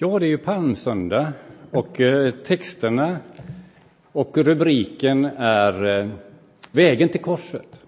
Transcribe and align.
Ja, 0.00 0.18
det 0.18 0.26
är 0.26 0.28
ju 0.28 0.38
palmsöndag 0.38 1.32
och 1.70 2.00
eh, 2.00 2.30
texterna 2.30 3.18
och 4.12 4.38
rubriken 4.38 5.24
är 5.36 5.84
eh, 5.84 6.08
Vägen 6.72 7.08
till 7.08 7.20
korset. 7.20 7.84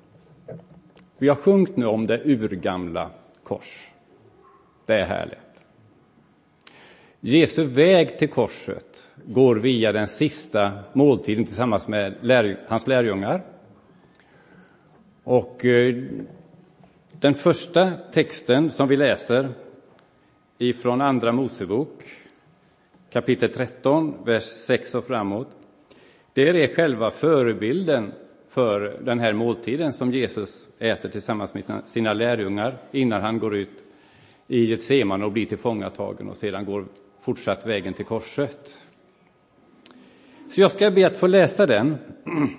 Vi 1.18 1.28
har 1.28 1.36
sjungit 1.36 1.76
nu 1.76 1.86
om 1.86 2.06
det 2.06 2.24
urgamla 2.24 3.10
kors. 3.42 3.90
Det 4.86 4.94
är 4.94 5.06
härligt. 5.06 5.64
Jesu 7.20 7.64
väg 7.64 8.18
till 8.18 8.28
korset 8.28 9.08
går 9.24 9.56
via 9.56 9.92
den 9.92 10.06
sista 10.06 10.72
måltiden 10.92 11.44
tillsammans 11.44 11.88
med 11.88 12.56
hans 12.68 12.86
lärjungar. 12.86 13.42
Och 15.24 15.64
eh, 15.64 16.04
den 17.12 17.34
första 17.34 17.92
texten 18.12 18.70
som 18.70 18.88
vi 18.88 18.96
läser 18.96 19.48
ifrån 20.62 21.00
Andra 21.00 21.32
Mosebok, 21.32 22.02
kapitel 23.12 23.52
13, 23.52 24.14
vers 24.24 24.44
6 24.44 24.94
och 24.94 25.04
framåt. 25.04 25.48
Det 26.32 26.48
är 26.48 26.74
själva 26.74 27.10
förebilden 27.10 28.12
för 28.48 29.00
den 29.04 29.18
här 29.18 29.32
måltiden 29.32 29.92
som 29.92 30.12
Jesus 30.12 30.68
äter 30.78 31.08
tillsammans 31.08 31.54
med 31.54 31.82
sina 31.86 32.12
lärjungar 32.12 32.78
innan 32.92 33.22
han 33.22 33.38
går 33.38 33.56
ut 33.56 33.84
i 34.46 34.64
Getsemane 34.64 35.24
och 35.24 35.32
blir 35.32 35.46
tillfångatagen 35.46 36.28
och 36.28 36.36
sedan 36.36 36.64
går 36.64 36.84
fortsatt 37.20 37.66
vägen 37.66 37.94
till 37.94 38.04
korset. 38.04 38.78
Så 40.50 40.60
jag 40.60 40.70
ska 40.70 40.90
be 40.90 41.06
att 41.06 41.18
få 41.18 41.26
läsa 41.26 41.66
den. 41.66 41.96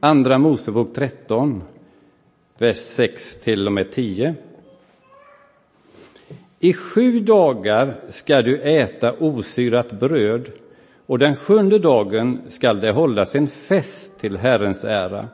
Andra 0.00 0.38
Mosebok 0.38 0.94
13, 0.94 1.62
vers 2.58 2.76
6 2.76 3.40
till 3.40 3.66
och 3.66 3.72
med 3.72 3.92
10. 3.92 4.34
I 6.62 6.72
sju 6.72 7.20
dagar 7.20 8.00
skall 8.08 8.44
du 8.44 8.60
äta 8.60 9.12
osyrat 9.12 9.92
bröd 9.92 10.50
och 11.06 11.18
den 11.18 11.36
sjunde 11.36 11.78
dagen 11.78 12.40
skall 12.48 12.80
det 12.80 12.92
hållas 12.92 13.34
en 13.34 13.46
fest 13.46 14.18
till 14.18 14.36
Herrens 14.36 14.84
ära. 14.84 15.28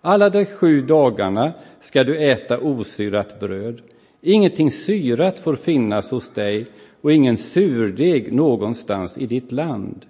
Alla 0.00 0.30
de 0.30 0.44
sju 0.44 0.80
dagarna 0.80 1.52
skall 1.80 2.06
du 2.06 2.30
äta 2.32 2.58
osyrat 2.58 3.40
bröd. 3.40 3.80
Ingenting 4.20 4.70
syrat 4.70 5.38
får 5.38 5.56
finnas 5.56 6.10
hos 6.10 6.30
dig 6.30 6.66
och 7.00 7.12
ingen 7.12 7.36
surdeg 7.36 8.32
någonstans 8.32 9.18
i 9.18 9.26
ditt 9.26 9.52
land. 9.52 10.06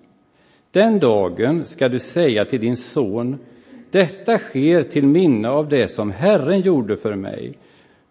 Den 0.71 0.99
dagen 0.99 1.65
skall 1.65 1.91
du 1.91 1.99
säga 1.99 2.45
till 2.45 2.61
din 2.61 2.77
son, 2.77 3.39
detta 3.91 4.39
sker 4.39 4.83
till 4.83 5.07
minne 5.07 5.49
av 5.49 5.69
det 5.69 5.89
som 5.89 6.11
Herren 6.11 6.61
gjorde 6.61 6.97
för 6.97 7.15
mig 7.15 7.55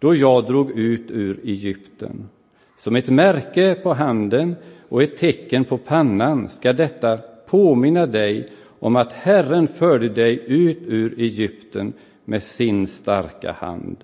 då 0.06 0.16
jag 0.16 0.46
drog 0.46 0.72
ut 0.72 1.12
ur 1.12 1.40
Egypten. 1.44 2.30
Som 2.78 2.96
ett 2.96 3.10
märke 3.10 3.76
på 3.76 3.94
handen 3.94 4.56
och 4.90 5.04
ett 5.04 5.18
tecken 5.18 5.66
på 5.66 5.78
pannan 5.78 6.50
ska 6.50 6.74
detta 6.74 7.18
påminna 7.48 8.06
dig 8.06 8.50
om 8.80 8.96
att 8.96 9.14
Herren 9.14 9.68
förde 9.68 10.10
dig 10.10 10.44
ut 10.48 10.78
ur 10.88 11.20
Egypten 11.20 11.94
med 12.26 12.44
sin 12.44 12.88
starka 12.88 13.52
hand, 13.52 13.98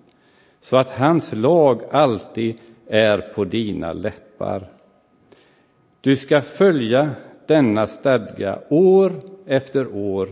så 0.60 0.78
att 0.78 0.92
hans 0.92 1.34
lag 1.34 1.82
alltid 1.92 2.56
är 2.88 3.18
på 3.18 3.46
dina 3.46 3.94
läppar. 3.94 4.70
Du 6.02 6.16
ska 6.16 6.42
följa 6.42 7.10
denna 7.48 7.88
stadga 7.88 8.60
år 8.70 9.12
efter 9.46 9.96
år 9.96 10.30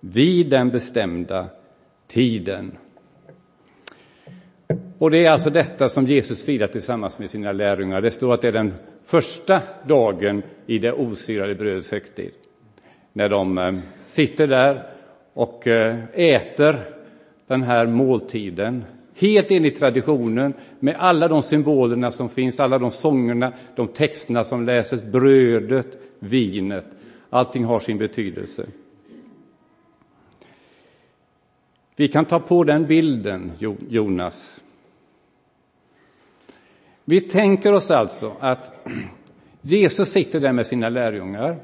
vid 0.00 0.50
den 0.50 0.70
bestämda 0.70 1.46
tiden. 2.06 2.72
Och 4.98 5.10
det 5.10 5.26
är 5.26 5.30
alltså 5.30 5.50
detta 5.50 5.88
som 5.88 6.06
Jesus 6.06 6.44
firar 6.44 6.66
tillsammans 6.66 7.18
med 7.18 7.30
sina 7.30 7.52
lärjungar. 7.52 8.00
Det 8.00 8.10
står 8.10 8.34
att 8.34 8.40
det 8.40 8.48
är 8.48 8.52
den 8.52 8.74
första 9.04 9.62
dagen 9.86 10.42
i 10.66 10.78
det 10.78 10.92
osyrade 10.92 11.54
brödets 11.54 11.90
högtid. 11.90 12.30
När 13.12 13.28
de 13.28 13.58
eh, 13.58 13.74
sitter 14.04 14.46
där 14.46 14.82
och 15.32 15.66
eh, 15.66 15.96
äter 16.14 16.90
den 17.46 17.62
här 17.62 17.86
måltiden 17.86 18.84
helt 19.20 19.50
enligt 19.50 19.78
traditionen 19.78 20.54
med 20.80 20.96
alla 20.98 21.28
de 21.28 21.42
symbolerna 21.42 22.12
som 22.12 22.28
finns, 22.28 22.60
alla 22.60 22.78
de 22.78 22.90
sångerna, 22.90 23.52
de 23.76 23.88
texterna 23.88 24.44
som 24.44 24.66
läses, 24.66 25.04
brödet, 25.04 25.98
vinet. 26.18 26.86
Allting 27.30 27.64
har 27.64 27.78
sin 27.78 27.98
betydelse. 27.98 28.66
Vi 31.96 32.08
kan 32.08 32.24
ta 32.24 32.40
på 32.40 32.64
den 32.64 32.86
bilden, 32.86 33.52
Jonas. 33.88 34.60
Vi 37.08 37.20
tänker 37.20 37.72
oss 37.72 37.90
alltså 37.90 38.36
att 38.40 38.72
Jesus 39.62 40.08
sitter 40.08 40.40
där 40.40 40.52
med 40.52 40.66
sina 40.66 40.88
lärjungar. 40.88 41.58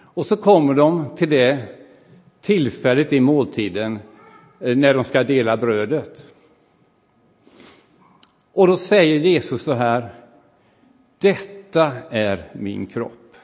Och 0.00 0.26
så 0.26 0.36
kommer 0.36 0.74
de 0.74 1.16
till 1.16 1.30
det 1.30 1.68
tillfället 2.40 3.12
i 3.12 3.20
måltiden 3.20 3.98
eh, 4.60 4.76
när 4.76 4.94
de 4.94 5.04
ska 5.04 5.22
dela 5.22 5.56
brödet. 5.56 6.26
Och 8.52 8.66
då 8.66 8.76
säger 8.76 9.18
Jesus 9.18 9.62
så 9.62 9.72
här, 9.72 10.14
detta 11.18 11.92
är 12.10 12.50
min 12.52 12.86
kropp. 12.86 13.36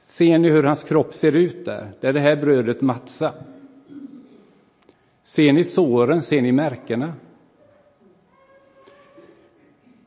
Ser 0.00 0.38
ni 0.38 0.50
hur 0.50 0.62
hans 0.62 0.84
kropp 0.84 1.12
ser 1.12 1.32
ut 1.32 1.64
där, 1.64 1.92
där 2.00 2.12
det 2.12 2.20
här 2.20 2.36
brödet 2.36 2.80
matsa? 2.80 3.34
Ser 5.22 5.52
ni 5.52 5.64
såren, 5.64 6.22
ser 6.22 6.42
ni 6.42 6.52
märkena? 6.52 7.14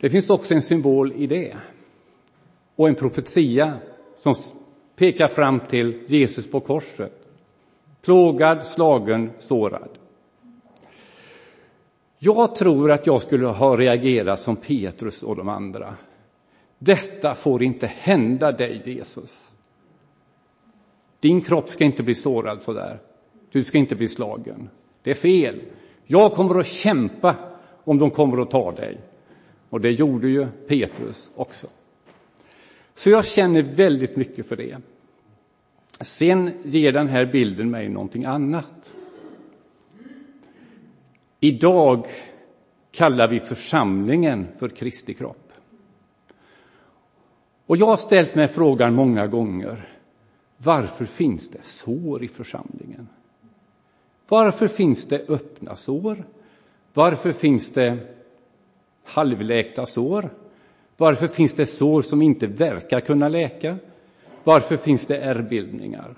Det 0.05 0.09
finns 0.09 0.29
också 0.29 0.53
en 0.53 0.61
symbol 0.61 1.13
i 1.13 1.27
det 1.27 1.55
och 2.75 2.87
en 2.89 2.95
profetia 2.95 3.73
som 4.15 4.35
pekar 4.95 5.27
fram 5.27 5.59
till 5.59 6.03
Jesus 6.07 6.51
på 6.51 6.59
korset. 6.59 7.27
Plågad, 8.01 8.63
slagen, 8.63 9.31
sårad. 9.39 9.89
Jag 12.19 12.55
tror 12.55 12.91
att 12.91 13.07
jag 13.07 13.21
skulle 13.21 13.47
ha 13.47 13.77
reagerat 13.77 14.39
som 14.39 14.55
Petrus 14.55 15.23
och 15.23 15.35
de 15.35 15.49
andra. 15.49 15.95
Detta 16.77 17.35
får 17.35 17.63
inte 17.63 17.87
hända 17.87 18.51
dig, 18.51 18.81
Jesus. 18.85 19.53
Din 21.19 21.41
kropp 21.41 21.69
ska 21.69 21.83
inte 21.83 22.03
bli 22.03 22.15
sårad 22.15 22.61
så 22.61 22.73
där. 22.73 22.99
Du 23.51 23.63
ska 23.63 23.77
inte 23.77 23.95
bli 23.95 24.07
slagen. 24.07 24.69
Det 25.01 25.09
är 25.09 25.15
fel. 25.15 25.61
Jag 26.03 26.31
kommer 26.31 26.59
att 26.59 26.67
kämpa 26.67 27.35
om 27.83 27.99
de 27.99 28.11
kommer 28.11 28.41
att 28.41 28.51
ta 28.51 28.71
dig. 28.71 28.97
Och 29.75 29.81
det 29.81 29.91
gjorde 29.91 30.27
ju 30.27 30.47
Petrus 30.67 31.31
också. 31.35 31.67
Så 32.93 33.09
jag 33.09 33.25
känner 33.25 33.61
väldigt 33.61 34.15
mycket 34.15 34.47
för 34.47 34.55
det. 34.55 34.77
Sen 36.01 36.51
ger 36.63 36.91
den 36.91 37.07
här 37.07 37.25
bilden 37.25 37.71
mig 37.71 37.89
någonting 37.89 38.25
annat. 38.25 38.93
Idag 41.39 42.07
kallar 42.91 43.27
vi 43.27 43.39
församlingen 43.39 44.47
för 44.59 44.69
Kristi 44.69 45.13
kropp. 45.13 45.53
Och 47.65 47.77
jag 47.77 47.87
har 47.87 47.97
ställt 47.97 48.35
mig 48.35 48.47
frågan 48.47 48.93
många 48.93 49.27
gånger. 49.27 49.97
Varför 50.57 51.05
finns 51.05 51.49
det 51.49 51.63
sår 51.63 52.23
i 52.23 52.27
församlingen? 52.27 53.07
Varför 54.27 54.67
finns 54.67 55.05
det 55.05 55.29
öppna 55.29 55.75
sår? 55.75 56.25
Varför 56.93 57.33
finns 57.33 57.69
det 57.69 58.15
halvläkta 59.05 59.85
sår? 59.85 60.29
Varför 60.97 61.27
finns 61.27 61.53
det 61.53 61.65
sår 61.65 62.01
som 62.01 62.21
inte 62.21 62.47
verkar 62.47 62.99
kunna 62.99 63.27
läka? 63.27 63.77
Varför 64.43 64.77
finns 64.77 65.05
det 65.05 65.17
ärrbildningar? 65.17 66.15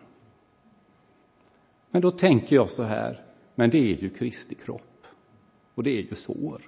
Men 1.92 2.02
då 2.02 2.12
tänker 2.12 2.56
jag 2.56 2.70
så 2.70 2.84
här, 2.84 3.22
men 3.56 3.70
det 3.70 3.78
är 3.78 3.96
ju 3.96 4.10
Kristi 4.10 4.56
kropp 4.56 5.08
och 5.76 5.84
det 5.84 5.90
är 5.90 6.02
ju 6.02 6.16
sår. 6.16 6.62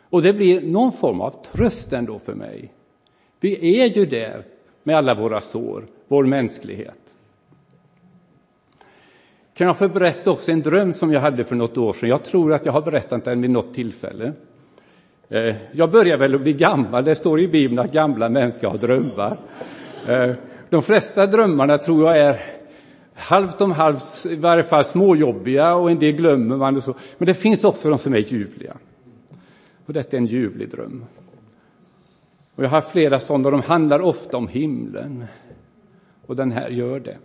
Och 0.00 0.22
det 0.22 0.32
blir 0.32 0.60
någon 0.60 0.92
form 0.92 1.20
av 1.20 1.44
tröst 1.44 1.92
ändå 1.92 2.18
för 2.18 2.34
mig. 2.34 2.72
Vi 3.40 3.80
är 3.80 3.86
ju 3.86 4.06
där 4.06 4.44
med 4.82 4.96
alla 4.96 5.14
våra 5.14 5.40
sår, 5.40 5.86
vår 6.08 6.24
mänsklighet. 6.24 7.16
Kan 9.62 9.66
jag 9.66 9.78
få 9.78 9.88
berätta 9.88 10.30
också 10.30 10.52
en 10.52 10.62
dröm 10.62 10.94
som 10.94 11.12
jag 11.12 11.20
hade 11.20 11.44
för 11.44 11.56
något 11.56 11.78
år 11.78 11.92
sedan? 11.92 12.08
Jag 12.08 12.24
tror 12.24 12.54
att 12.54 12.66
jag 12.66 12.72
har 12.72 12.82
berättat 12.82 13.24
den 13.24 13.42
vid 13.42 13.50
något 13.50 13.74
tillfälle. 13.74 14.32
Eh, 15.28 15.56
jag 15.72 15.90
börjar 15.90 16.18
väl 16.18 16.38
bli 16.38 16.52
gammal. 16.52 17.04
Det 17.04 17.14
står 17.14 17.40
i 17.40 17.48
Bibeln 17.48 17.78
att 17.78 17.92
gamla 17.92 18.28
män 18.28 18.52
ska 18.52 18.68
ha 18.68 18.76
drömmar. 18.76 19.38
Eh, 20.08 20.34
de 20.70 20.82
flesta 20.82 21.26
drömmarna 21.26 21.78
tror 21.78 22.06
jag 22.06 22.18
är 22.18 22.40
halvt 23.14 23.60
om 23.60 23.72
halvt, 23.72 24.26
i 24.30 24.36
varje 24.36 24.62
fall 24.62 24.84
småjobbiga 24.84 25.74
och 25.74 25.90
en 25.90 25.98
del 25.98 26.12
glömmer 26.12 26.56
man. 26.56 26.76
Och 26.76 26.82
så. 26.82 26.94
Men 27.18 27.26
det 27.26 27.34
finns 27.34 27.64
också 27.64 27.88
de 27.88 27.98
som 27.98 28.14
är 28.14 28.18
ljuvliga. 28.18 28.76
Och 29.86 29.92
detta 29.92 30.16
är 30.16 30.20
en 30.20 30.26
ljuvlig 30.26 30.70
dröm. 30.70 31.04
Och 32.54 32.64
jag 32.64 32.68
har 32.68 32.80
flera 32.80 33.20
sådana, 33.20 33.50
de 33.50 33.60
handlar 33.60 34.00
ofta 34.00 34.36
om 34.36 34.48
himlen. 34.48 35.24
Och 36.26 36.36
den 36.36 36.52
här 36.52 36.68
gör 36.68 37.00
det. 37.00 37.16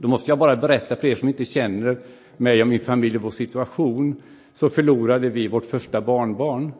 Då 0.00 0.08
måste 0.08 0.30
jag 0.30 0.38
bara 0.38 0.56
berätta 0.56 0.96
för 0.96 1.08
er 1.08 1.14
som 1.14 1.28
inte 1.28 1.44
känner 1.44 1.98
mig 2.36 2.62
och 2.62 2.68
min 2.68 2.80
familj 2.80 3.16
och 3.16 3.22
vår 3.22 3.30
situation, 3.30 4.22
så 4.54 4.68
förlorade 4.68 5.28
vi 5.28 5.48
vårt 5.48 5.64
första 5.64 6.00
barnbarn 6.00 6.72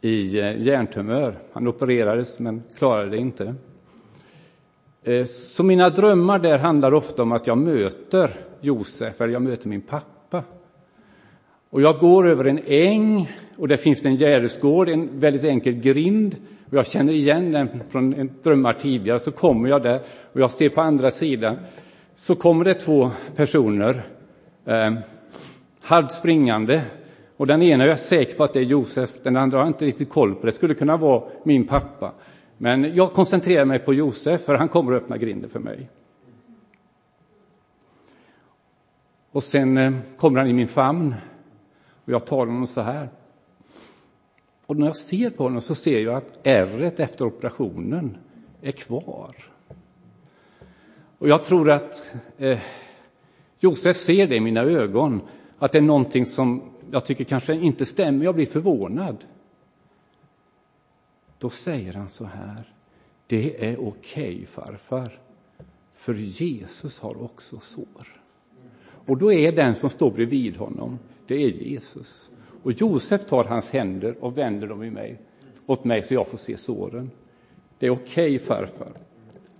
i 0.00 0.38
eh, 0.38 0.62
hjärntumör. 0.62 1.38
Han 1.52 1.68
opererades 1.68 2.38
men 2.38 2.62
klarade 2.78 3.10
det 3.10 3.16
inte. 3.16 3.54
Eh, 5.02 5.24
så 5.24 5.64
mina 5.64 5.90
drömmar 5.90 6.38
där 6.38 6.58
handlar 6.58 6.94
ofta 6.94 7.22
om 7.22 7.32
att 7.32 7.46
jag 7.46 7.58
möter 7.58 8.30
Josef, 8.60 9.20
eller 9.20 9.32
jag 9.32 9.42
möter 9.42 9.68
min 9.68 9.80
pappa. 9.80 10.44
Och 11.70 11.82
jag 11.82 11.98
går 11.98 12.28
över 12.28 12.44
en 12.44 12.60
äng 12.66 13.30
och 13.56 13.68
där 13.68 13.76
finns 13.76 14.00
det 14.00 14.08
en 14.08 14.16
gärdesgård, 14.16 14.88
en 14.88 15.20
väldigt 15.20 15.44
enkel 15.44 15.74
grind. 15.74 16.36
Och 16.72 16.78
jag 16.78 16.86
känner 16.86 17.12
igen 17.12 17.52
den 17.52 17.68
från 17.88 18.14
en 18.14 18.30
drömmar 18.42 18.72
tidigare. 18.72 19.18
Så 19.18 19.30
kommer 19.30 19.68
jag 19.68 19.82
där 19.82 20.00
och 20.32 20.40
jag 20.40 20.50
ser 20.50 20.68
på 20.68 20.80
andra 20.80 21.10
sidan 21.10 21.56
så 22.14 22.34
kommer 22.34 22.64
det 22.64 22.74
två 22.74 23.10
personer 23.36 24.06
eh, 24.64 24.94
halvt 25.80 26.12
springande. 26.12 26.84
Och 27.36 27.46
den 27.46 27.62
ena 27.62 27.84
är 27.84 27.88
jag 27.88 27.98
säker 27.98 28.36
på 28.36 28.44
att 28.44 28.52
det 28.52 28.60
är 28.60 28.64
Josef, 28.64 29.10
den 29.22 29.36
andra 29.36 29.58
har 29.58 29.64
jag 29.64 29.70
inte 29.70 29.84
riktigt 29.84 30.10
koll 30.10 30.34
på. 30.34 30.46
Det 30.46 30.52
skulle 30.52 30.74
kunna 30.74 30.96
vara 30.96 31.22
min 31.44 31.66
pappa. 31.66 32.12
Men 32.58 32.94
jag 32.94 33.12
koncentrerar 33.12 33.64
mig 33.64 33.78
på 33.78 33.94
Josef, 33.94 34.40
för 34.40 34.54
han 34.54 34.68
kommer 34.68 34.92
att 34.92 35.02
öppna 35.02 35.16
grinden 35.16 35.50
för 35.50 35.60
mig. 35.60 35.90
Och 39.32 39.42
sen 39.42 39.78
ehm, 39.78 39.98
kommer 40.16 40.38
han 40.38 40.48
i 40.48 40.52
min 40.52 40.68
famn 40.68 41.14
och 42.04 42.12
jag 42.12 42.26
tar 42.26 42.46
honom 42.46 42.66
så 42.66 42.80
här. 42.80 43.08
Och 44.66 44.76
när 44.76 44.86
jag 44.86 44.96
ser 44.96 45.30
på 45.30 45.42
honom 45.42 45.60
så 45.60 45.74
ser 45.74 46.00
jag 46.00 46.14
att 46.14 46.46
ärret 46.46 47.00
efter 47.00 47.24
operationen 47.24 48.16
är 48.60 48.72
kvar. 48.72 49.36
Och 51.18 51.28
jag 51.28 51.44
tror 51.44 51.70
att 51.70 52.14
eh, 52.38 52.58
Josef 53.60 53.96
ser 53.96 54.26
det 54.26 54.36
i 54.36 54.40
mina 54.40 54.62
ögon, 54.62 55.20
att 55.58 55.72
det 55.72 55.78
är 55.78 55.82
någonting 55.82 56.26
som 56.26 56.62
jag 56.90 57.04
tycker 57.04 57.24
kanske 57.24 57.54
inte 57.54 57.86
stämmer. 57.86 58.24
Jag 58.24 58.34
blir 58.34 58.46
förvånad. 58.46 59.24
Då 61.38 61.50
säger 61.50 61.92
han 61.92 62.10
så 62.10 62.24
här. 62.24 62.72
Det 63.26 63.64
är 63.64 63.80
okej, 63.80 64.34
okay, 64.34 64.46
farfar, 64.46 65.18
för 65.94 66.14
Jesus 66.14 67.00
har 67.00 67.22
också 67.22 67.58
sår. 67.60 68.20
Och 69.06 69.18
då 69.18 69.32
är 69.32 69.52
den 69.52 69.74
som 69.74 69.90
står 69.90 70.10
bredvid 70.10 70.56
honom, 70.56 70.98
det 71.26 71.34
är 71.34 71.48
Jesus. 71.48 72.30
Och 72.62 72.72
Josef 72.72 73.26
tar 73.26 73.44
hans 73.44 73.70
händer 73.70 74.24
och 74.24 74.38
vänder 74.38 74.66
dem 74.66 74.82
i 74.82 74.90
mig, 74.90 75.18
åt 75.66 75.84
mig 75.84 76.02
så 76.02 76.14
jag 76.14 76.28
får 76.28 76.38
se 76.38 76.56
såren. 76.56 77.10
Det 77.78 77.86
är 77.86 77.90
okej, 77.90 78.36
okay, 78.36 78.38
farfar, 78.38 78.92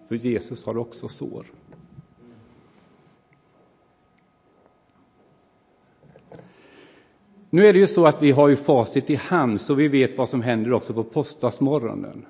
för 0.09 0.15
Jesus 0.15 0.67
har 0.67 0.79
också 0.79 1.09
sår. 1.09 1.47
Nu 7.51 7.67
är 7.67 7.73
det 7.73 7.79
ju 7.79 7.87
så 7.87 8.07
att 8.07 8.23
vi 8.23 8.31
har 8.31 8.49
ju 8.49 8.57
facit 8.57 9.11
i 9.11 9.15
hand, 9.15 9.61
så 9.61 9.75
vi 9.75 9.89
vet 9.89 10.19
vad 10.19 10.29
som 10.29 10.43
händer 10.43 10.73
också 10.73 10.95
på 10.95 11.05
påskdagsmorgonen. 11.05 12.27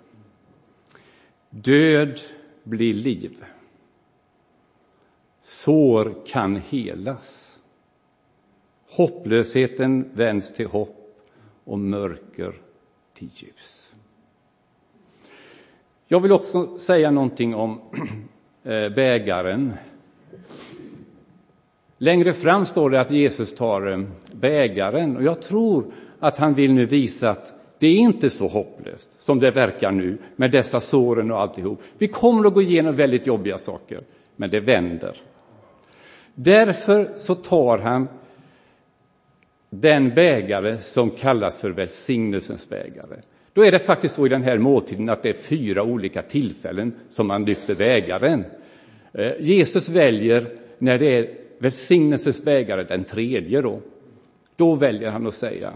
Död 1.51 2.21
blir 2.63 2.95
liv. 2.95 3.45
Sår 5.41 6.15
kan 6.27 6.57
helas. 6.57 7.52
Hopplösheten 8.95 10.11
vänds 10.13 10.53
till 10.53 10.67
hopp 10.67 11.21
och 11.65 11.79
mörker 11.79 12.53
till 13.15 13.29
ljus. 13.35 13.93
Jag 16.09 16.21
vill 16.21 16.33
också 16.33 16.79
säga 16.79 17.11
någonting 17.11 17.55
om 17.55 17.81
eh, 18.63 18.89
bägaren. 18.89 19.73
Längre 21.99 22.33
fram 22.33 22.67
står 22.67 22.91
det 22.91 23.01
att 23.01 23.11
Jesus 23.11 23.55
tar 23.55 23.93
eh, 23.93 24.01
bägaren 24.33 25.17
och 25.17 25.23
jag 25.23 25.43
tror 25.43 25.85
att 26.19 26.39
han 26.39 26.55
vill 26.55 26.73
nu 26.73 26.87
visa 26.87 27.31
att 27.31 27.55
det 27.79 27.87
är 27.87 27.97
inte 27.97 28.31
så 28.31 28.49
hopplöst 28.49 29.23
som 29.23 29.41
det 29.41 29.51
verkar 29.51 29.91
nu 29.91 30.19
med 30.37 30.51
dessa 30.51 30.81
såren 30.81 31.31
och 31.31 31.41
alltihop. 31.41 31.83
Vi 31.99 32.09
kommer 32.09 32.47
att 32.47 32.55
gå 32.55 32.63
igenom 32.63 32.97
väldigt 32.97 33.27
jobbiga 33.27 33.59
saker, 33.59 33.99
men 34.37 34.51
det 34.51 34.61
vänder. 34.61 35.17
Därför 36.35 37.13
så 37.17 37.35
tar 37.35 37.79
han 37.79 38.09
den 39.75 40.15
bägare 40.15 40.79
som 40.79 41.11
kallas 41.11 41.59
för 41.59 41.71
välsignelsens 41.71 42.69
bägare. 42.69 43.21
Då 43.53 43.65
är 43.65 43.73
det 43.73 43.79
faktiskt 43.79 44.15
så 44.15 44.27
i 44.27 44.29
den 44.29 44.43
här 44.43 44.59
måltiden 44.59 45.09
att 45.09 45.23
det 45.23 45.29
är 45.29 45.35
fyra 45.35 45.83
olika 45.83 46.23
tillfällen 46.23 46.95
som 47.09 47.27
man 47.27 47.45
lyfter 47.45 47.75
bägaren. 47.75 48.45
Eh, 49.13 49.33
Jesus 49.41 49.89
väljer 49.89 50.57
när 50.79 50.99
det 50.99 51.19
är 51.19 51.39
välsignelsens 51.59 52.45
bägare, 52.45 52.85
den 52.85 53.05
tredje 53.05 53.61
då. 53.61 53.81
Då 54.57 54.75
väljer 54.75 55.11
han 55.11 55.27
att 55.27 55.35
säga 55.35 55.73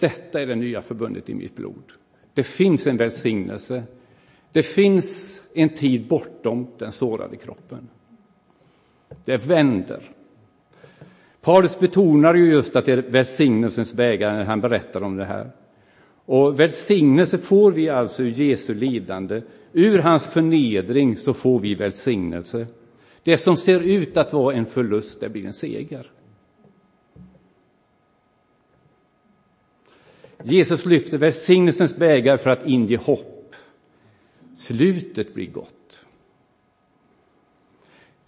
detta 0.00 0.40
är 0.40 0.46
det 0.46 0.54
nya 0.54 0.82
förbundet 0.82 1.28
i 1.30 1.34
mitt 1.34 1.56
blod. 1.56 1.92
Det 2.34 2.44
finns 2.44 2.86
en 2.86 2.96
välsignelse. 2.96 3.82
Det 4.52 4.62
finns 4.62 5.40
en 5.54 5.68
tid 5.68 6.08
bortom 6.08 6.66
den 6.78 6.92
sårade 6.92 7.36
kroppen. 7.36 7.88
Det 9.24 9.36
vänder. 9.36 10.02
Paulus 11.40 11.78
betonar 11.78 12.34
ju 12.34 12.52
just 12.52 12.76
att 12.76 12.86
det 12.86 12.92
är 12.92 13.02
välsignelsens 13.02 13.92
bägare 13.92 14.36
när 14.36 14.44
han 14.44 14.60
berättar 14.60 15.02
om 15.02 15.16
det 15.16 15.24
här. 15.24 15.50
Och 16.24 16.60
välsignelse 16.60 17.38
får 17.38 17.72
vi 17.72 17.88
alltså 17.88 18.22
ur 18.22 18.30
Jesu 18.30 18.74
lidande. 18.74 19.42
Ur 19.72 19.98
hans 19.98 20.26
förnedring 20.26 21.16
så 21.16 21.34
får 21.34 21.58
vi 21.58 21.74
välsignelse. 21.74 22.66
Det 23.22 23.36
som 23.36 23.56
ser 23.56 23.80
ut 23.80 24.16
att 24.16 24.32
vara 24.32 24.54
en 24.54 24.66
förlust, 24.66 25.20
det 25.20 25.28
blir 25.28 25.46
en 25.46 25.52
seger. 25.52 26.10
Jesus 30.42 30.86
lyfter 30.86 31.18
välsignelsens 31.18 31.96
bägare 31.96 32.38
för 32.38 32.50
att 32.50 32.66
inge 32.66 32.96
hopp. 32.96 33.54
Slutet 34.56 35.34
blir 35.34 35.50
gott. 35.50 35.79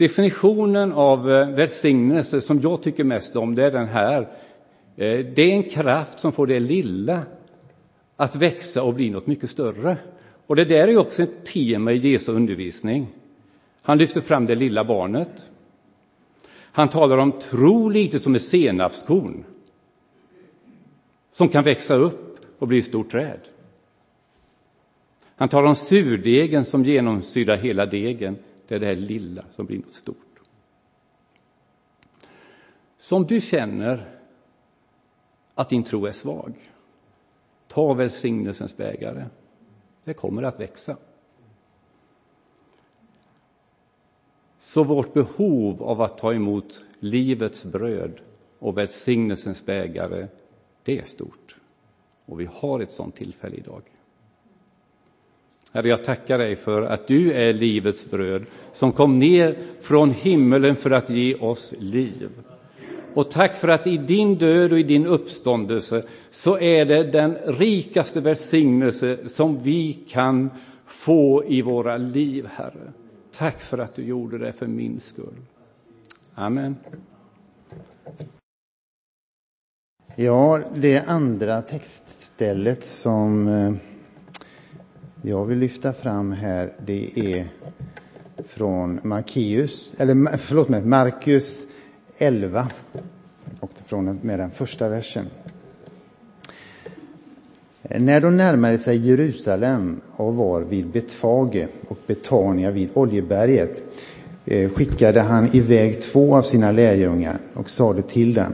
Definitionen 0.02 0.92
av 0.92 1.30
eh, 1.30 1.48
välsignelse 1.48 2.40
som 2.40 2.60
jag 2.60 2.82
tycker 2.82 3.04
mest 3.04 3.36
om, 3.36 3.54
det 3.54 3.66
är 3.66 3.70
den 3.70 3.88
här. 3.88 4.20
Eh, 4.96 5.18
det 5.18 5.42
är 5.42 5.52
en 5.52 5.62
kraft 5.62 6.20
som 6.20 6.32
får 6.32 6.46
det 6.46 6.60
lilla 6.60 7.22
att 8.16 8.36
växa 8.36 8.82
och 8.82 8.94
bli 8.94 9.10
något 9.10 9.26
mycket 9.26 9.50
större. 9.50 9.96
Och 10.46 10.56
det 10.56 10.64
där 10.64 10.88
är 10.88 10.96
också 10.96 11.22
ett 11.22 11.44
tema 11.44 11.92
i 11.92 11.96
Jesu 11.96 12.32
undervisning. 12.32 13.06
Han 13.82 13.98
lyfter 13.98 14.20
fram 14.20 14.46
det 14.46 14.54
lilla 14.54 14.84
barnet. 14.84 15.46
Han 16.72 16.88
talar 16.88 17.18
om 17.18 17.32
tro 17.32 17.88
lite 17.88 18.18
som 18.18 18.34
ett 18.34 18.42
senapskorn 18.42 19.44
som 21.32 21.48
kan 21.48 21.64
växa 21.64 21.94
upp 21.94 22.38
och 22.58 22.68
bli 22.68 22.78
ett 22.78 22.84
stort 22.84 23.10
träd. 23.10 23.40
Han 25.36 25.48
talar 25.48 25.68
om 25.68 25.74
surdegen 25.74 26.64
som 26.64 26.84
genomsyrar 26.84 27.56
hela 27.56 27.86
degen. 27.86 28.36
Det 28.72 28.76
är 28.76 28.80
det 28.80 28.86
här 28.86 28.94
lilla 28.94 29.44
som 29.56 29.66
blir 29.66 29.78
något 29.78 29.94
stort. 29.94 30.40
Som 32.98 33.26
du 33.26 33.40
känner 33.40 34.18
att 35.54 35.68
din 35.68 35.84
tro 35.84 36.06
är 36.06 36.12
svag, 36.12 36.70
ta 37.68 37.94
välsignelsens 37.94 38.76
bägare. 38.76 39.24
Det 40.04 40.14
kommer 40.14 40.42
att 40.42 40.60
växa. 40.60 40.96
Så 44.60 44.84
vårt 44.84 45.12
behov 45.12 45.82
av 45.82 46.02
att 46.02 46.18
ta 46.18 46.34
emot 46.34 46.82
livets 46.98 47.64
bröd 47.64 48.20
och 48.58 48.78
välsignelsens 48.78 49.66
bägare 49.66 50.28
det 50.82 50.98
är 50.98 51.04
stort. 51.04 51.56
Och 52.24 52.40
vi 52.40 52.48
har 52.52 52.80
ett 52.80 52.92
sådant 52.92 53.16
tillfälle 53.16 53.56
idag. 53.56 53.82
Herre, 55.72 55.88
jag 55.88 56.04
tackar 56.04 56.38
dig 56.38 56.56
för 56.56 56.82
att 56.82 57.06
du 57.06 57.32
är 57.32 57.52
livets 57.52 58.10
bröd 58.10 58.44
som 58.72 58.92
kom 58.92 59.18
ner 59.18 59.58
från 59.80 60.10
himmelen 60.10 60.76
för 60.76 60.90
att 60.90 61.10
ge 61.10 61.34
oss 61.34 61.74
liv. 61.78 62.28
Och 63.14 63.30
tack 63.30 63.56
för 63.56 63.68
att 63.68 63.86
i 63.86 63.96
din 63.96 64.34
död 64.34 64.72
och 64.72 64.78
i 64.78 64.82
din 64.82 65.06
uppståndelse 65.06 66.02
så 66.30 66.58
är 66.58 66.84
det 66.84 67.02
den 67.02 67.34
rikaste 67.34 68.20
välsignelse 68.20 69.28
som 69.28 69.58
vi 69.58 69.92
kan 69.92 70.50
få 70.86 71.44
i 71.44 71.62
våra 71.62 71.96
liv, 71.96 72.46
Herre. 72.46 72.92
Tack 73.32 73.60
för 73.60 73.78
att 73.78 73.94
du 73.94 74.02
gjorde 74.02 74.38
det 74.38 74.52
för 74.52 74.66
min 74.66 75.00
skull. 75.00 75.36
Amen. 76.34 76.76
Ja, 80.16 80.60
det 80.74 81.08
andra 81.08 81.62
textstället 81.62 82.84
som 82.84 83.48
eh, 83.48 83.91
jag 85.22 85.44
vill 85.44 85.58
lyfta 85.58 85.92
fram 85.92 86.32
här, 86.32 86.72
det 86.86 87.10
är 87.16 87.48
från 88.46 89.00
Markius, 89.02 89.94
eller 89.98 90.36
förlåt 90.36 90.68
mig, 90.68 90.82
Markus 90.82 91.62
11 92.18 92.68
och 93.60 93.70
från 93.84 94.18
med 94.22 94.38
den 94.38 94.50
första 94.50 94.88
versen. 94.88 95.26
När 97.82 98.20
de 98.20 98.36
närmade 98.36 98.78
sig 98.78 99.08
Jerusalem 99.08 100.00
och 100.16 100.34
var 100.34 100.60
vid 100.60 100.86
Betfage 100.86 101.66
och 101.88 101.98
Betania 102.06 102.70
vid 102.70 102.88
Oljeberget 102.94 103.82
eh, 104.44 104.70
skickade 104.70 105.20
han 105.20 105.48
iväg 105.52 106.00
två 106.00 106.36
av 106.36 106.42
sina 106.42 106.72
lärjungar 106.72 107.38
och 107.54 107.70
sade 107.70 108.02
till 108.02 108.34
dem 108.34 108.52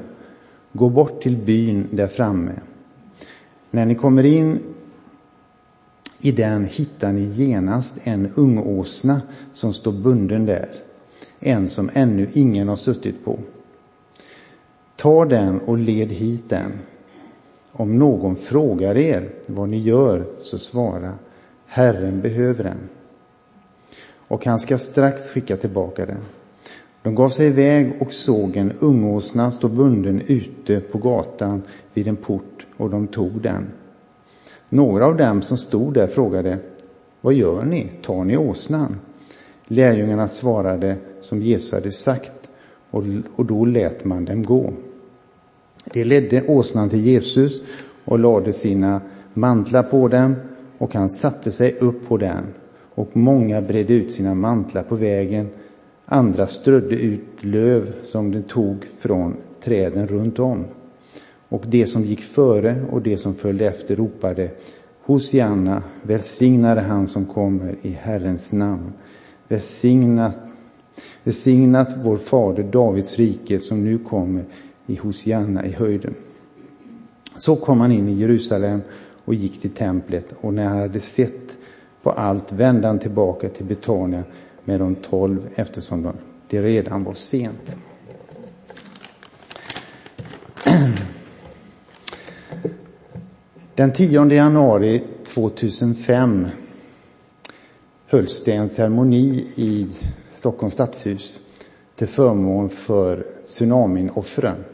Gå 0.73 0.89
bort 0.89 1.23
till 1.23 1.37
byn 1.37 1.89
där 1.91 2.07
framme. 2.07 2.53
När 3.71 3.87
ni 3.87 3.95
kommer 3.95 4.25
in 4.25 4.59
i 6.21 6.33
den 6.33 6.65
hittar 6.65 7.13
ni 7.13 7.25
genast 7.25 7.99
en 8.05 8.33
ungåsna 8.35 9.21
som 9.53 9.73
står 9.73 9.93
bunden 9.93 10.47
där, 10.47 10.69
en 11.41 11.69
som 11.69 11.91
ännu 11.93 12.29
ingen 12.33 12.69
har 12.69 12.77
suttit 12.77 13.25
på. 13.25 13.39
Ta 14.97 15.25
den 15.25 15.61
och 15.61 15.79
led 15.79 16.09
hit 16.09 16.49
den. 16.49 16.73
Om 17.73 17.99
någon 17.99 18.37
frågar 18.37 18.97
er 18.97 19.31
vad 19.47 19.69
ni 19.69 19.79
gör, 19.79 20.27
så 20.41 20.59
svara, 20.59 21.15
Herren 21.67 22.21
behöver 22.21 22.65
den. 22.65 22.89
Och 24.29 24.47
han 24.47 24.59
ska 24.59 24.79
strax 24.79 25.29
skicka 25.29 25.57
tillbaka 25.57 26.07
den. 26.07 26.21
De 27.03 27.15
gav 27.15 27.29
sig 27.29 27.47
iväg 27.47 27.93
och 28.01 28.13
såg 28.13 28.57
en 28.57 28.73
ungåsna 28.73 29.51
stå 29.51 29.69
bunden 29.69 30.23
ute 30.27 30.81
på 30.81 30.99
gatan 30.99 31.63
vid 31.95 32.09
en 32.09 32.17
port 32.17 32.67
och 32.77 32.91
de 32.91 33.07
tog 33.07 33.43
den. 33.43 33.67
Några 34.69 35.07
av 35.07 35.17
dem 35.17 35.43
som 35.43 35.57
stod 35.57 35.95
där 35.95 36.07
frågade, 36.07 36.59
vad 37.21 37.35
gör 37.35 37.65
ni? 37.65 37.91
Tar 38.03 38.25
ni 38.25 38.37
åsnan? 38.37 38.97
Lärjungarna 39.67 40.29
svarade 40.29 40.97
som 41.21 41.43
Jesus 41.43 41.73
hade 41.73 41.91
sagt 41.91 42.49
och, 42.91 43.05
och 43.37 43.45
då 43.45 43.65
lät 43.65 44.05
man 44.05 44.25
dem 44.25 44.43
gå. 44.43 44.73
De 45.93 46.05
ledde 46.05 46.47
åsnan 46.47 46.91
till 46.91 47.07
Jesus 47.07 47.63
och 48.05 48.19
lade 48.19 48.53
sina 48.53 49.01
mantlar 49.35 49.83
på 49.83 50.09
dem 50.09 50.35
och 50.79 50.95
han 50.95 51.09
satte 51.09 51.53
sig 51.53 51.77
upp 51.81 52.09
på 52.09 52.17
den 52.17 52.45
och 52.95 53.17
många 53.17 53.63
bredde 53.63 53.93
ut 53.93 54.13
sina 54.13 54.35
mantlar 54.35 54.83
på 54.83 54.97
vägen. 54.97 55.49
Andra 56.05 56.47
strödde 56.47 56.95
ut 56.95 57.45
löv 57.45 57.93
som 58.05 58.31
de 58.33 58.43
tog 58.43 58.85
från 58.99 59.37
träden 59.61 60.07
runt 60.07 60.39
om. 60.39 60.65
Och 61.49 61.65
de 61.67 61.87
som 61.87 62.05
gick 62.05 62.21
före 62.21 62.85
och 62.91 63.03
de 63.03 63.17
som 63.17 63.35
följde 63.35 63.67
efter 63.67 63.97
ropade 63.97 64.51
Hosianna, 65.09 65.83
välsignade 66.03 66.81
han 66.81 67.09
som 67.09 67.27
kommer 67.27 67.77
i 67.83 67.91
Herrens 67.91 68.53
namn. 68.53 68.93
Välsignat, 69.49 70.39
välsignat 71.25 71.95
vår 72.05 72.17
fader 72.17 72.63
Davids 72.63 73.17
rike 73.17 73.61
som 73.61 73.85
nu 73.85 73.99
kommer 73.99 74.45
i 74.87 74.97
Hosianna 74.97 75.67
i 75.67 75.71
höjden. 75.71 76.15
Så 77.37 77.57
kom 77.57 77.81
han 77.81 77.93
in 77.93 78.09
i 78.09 78.13
Jerusalem 78.13 78.81
och 79.25 79.35
gick 79.35 79.61
till 79.61 79.71
templet 79.71 80.35
och 80.41 80.55
när 80.55 80.65
han 80.65 80.79
hade 80.79 81.01
sett 81.01 81.57
på 82.03 82.11
allt 82.11 82.53
vände 82.53 82.87
han 82.87 82.99
tillbaka 82.99 83.49
till 83.49 83.67
Betania 83.67 84.25
med 84.65 84.81
de 84.81 84.95
tolv 84.95 85.49
eftersom 85.55 86.13
det 86.49 86.63
redan 86.63 87.05
var 87.05 87.15
sent. 87.15 87.77
Den 93.79 93.93
10 93.93 94.35
januari 94.35 95.05
2005 95.25 96.47
hölls 98.07 98.43
det 98.45 98.53
en 98.53 98.69
ceremoni 98.69 99.47
i 99.55 99.87
Stockholms 100.31 100.75
stadshus 100.75 101.41
till 101.95 102.09
förmån 102.09 102.69
för 102.69 103.27
tsunaminoffren. 103.47 104.65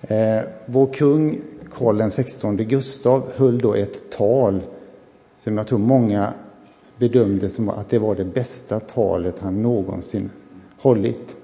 Eh, 0.00 0.40
vår 0.66 0.92
kung 0.92 1.40
Karl 1.74 2.10
XVI 2.10 2.64
Gustav 2.64 3.30
höll 3.36 3.58
då 3.58 3.74
ett 3.74 4.10
tal 4.10 4.62
som 5.36 5.56
jag 5.58 5.66
tror 5.66 5.78
många 5.78 6.32
bedömde 6.98 7.50
som 7.50 7.68
att 7.68 7.88
det 7.88 7.98
var 7.98 8.14
det 8.14 8.24
bästa 8.24 8.80
talet 8.80 9.38
han 9.38 9.62
någonsin 9.62 10.30
hållit. 10.78 11.36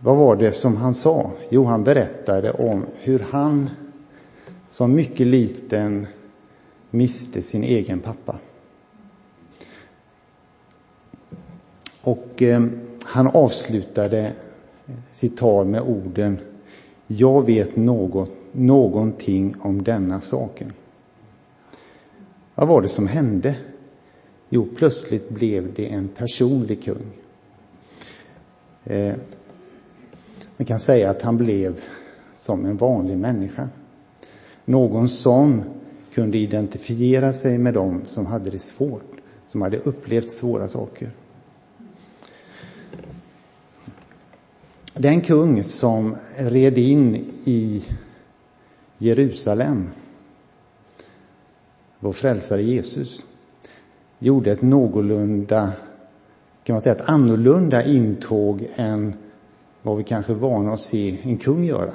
Vad 0.00 0.16
var 0.16 0.36
det 0.36 0.52
som 0.52 0.76
han 0.76 0.94
sa? 0.94 1.30
Jo, 1.50 1.64
han 1.64 1.84
berättade 1.84 2.52
om 2.52 2.86
hur 2.94 3.26
han 3.30 3.70
som 4.70 4.94
mycket 4.94 5.26
liten 5.26 6.06
miste 6.90 7.42
sin 7.42 7.64
egen 7.64 8.00
pappa. 8.00 8.38
Och 12.00 12.42
eh, 12.42 12.66
han 13.04 13.26
avslutade 13.26 14.32
sitt 15.12 15.36
tal 15.36 15.66
med 15.66 15.80
orden 15.80 16.38
Jag 17.06 17.46
vet 17.46 17.76
något, 17.76 18.30
någonting 18.52 19.54
om 19.60 19.82
denna 19.82 20.20
saken. 20.20 20.72
Vad 22.54 22.68
var 22.68 22.82
det 22.82 22.88
som 22.88 23.06
hände? 23.06 23.56
Jo, 24.48 24.68
plötsligt 24.76 25.28
blev 25.28 25.74
det 25.74 25.86
en 25.86 26.08
personlig 26.08 26.84
kung. 26.84 27.12
Eh, 28.84 29.14
man 30.56 30.66
kan 30.66 30.80
säga 30.80 31.10
att 31.10 31.22
han 31.22 31.36
blev 31.36 31.80
som 32.32 32.64
en 32.64 32.76
vanlig 32.76 33.18
människa. 33.18 33.68
Någon 34.68 35.08
som 35.08 35.62
kunde 36.14 36.38
identifiera 36.38 37.32
sig 37.32 37.58
med 37.58 37.74
dem 37.74 38.02
som 38.08 38.26
hade 38.26 38.50
det 38.50 38.58
svårt, 38.58 39.12
som 39.46 39.62
hade 39.62 39.78
upplevt 39.78 40.30
svåra 40.30 40.68
saker. 40.68 41.10
Den 44.94 45.20
kung 45.20 45.64
som 45.64 46.16
red 46.36 46.78
in 46.78 47.14
i 47.44 47.84
Jerusalem, 48.98 49.88
vår 52.00 52.12
frälsare 52.12 52.62
Jesus, 52.62 53.26
gjorde 54.18 54.52
ett 54.52 54.62
någorlunda, 54.62 55.72
kan 56.64 56.74
man 56.74 56.82
säga, 56.82 56.94
ett 56.94 57.08
annorlunda 57.08 57.84
intåg 57.84 58.68
än 58.76 59.14
vad 59.82 59.96
vi 59.96 60.04
kanske 60.04 60.32
är 60.32 60.36
vana 60.36 60.72
att 60.72 60.80
se 60.80 61.18
en 61.22 61.38
kung 61.38 61.64
göra. 61.64 61.92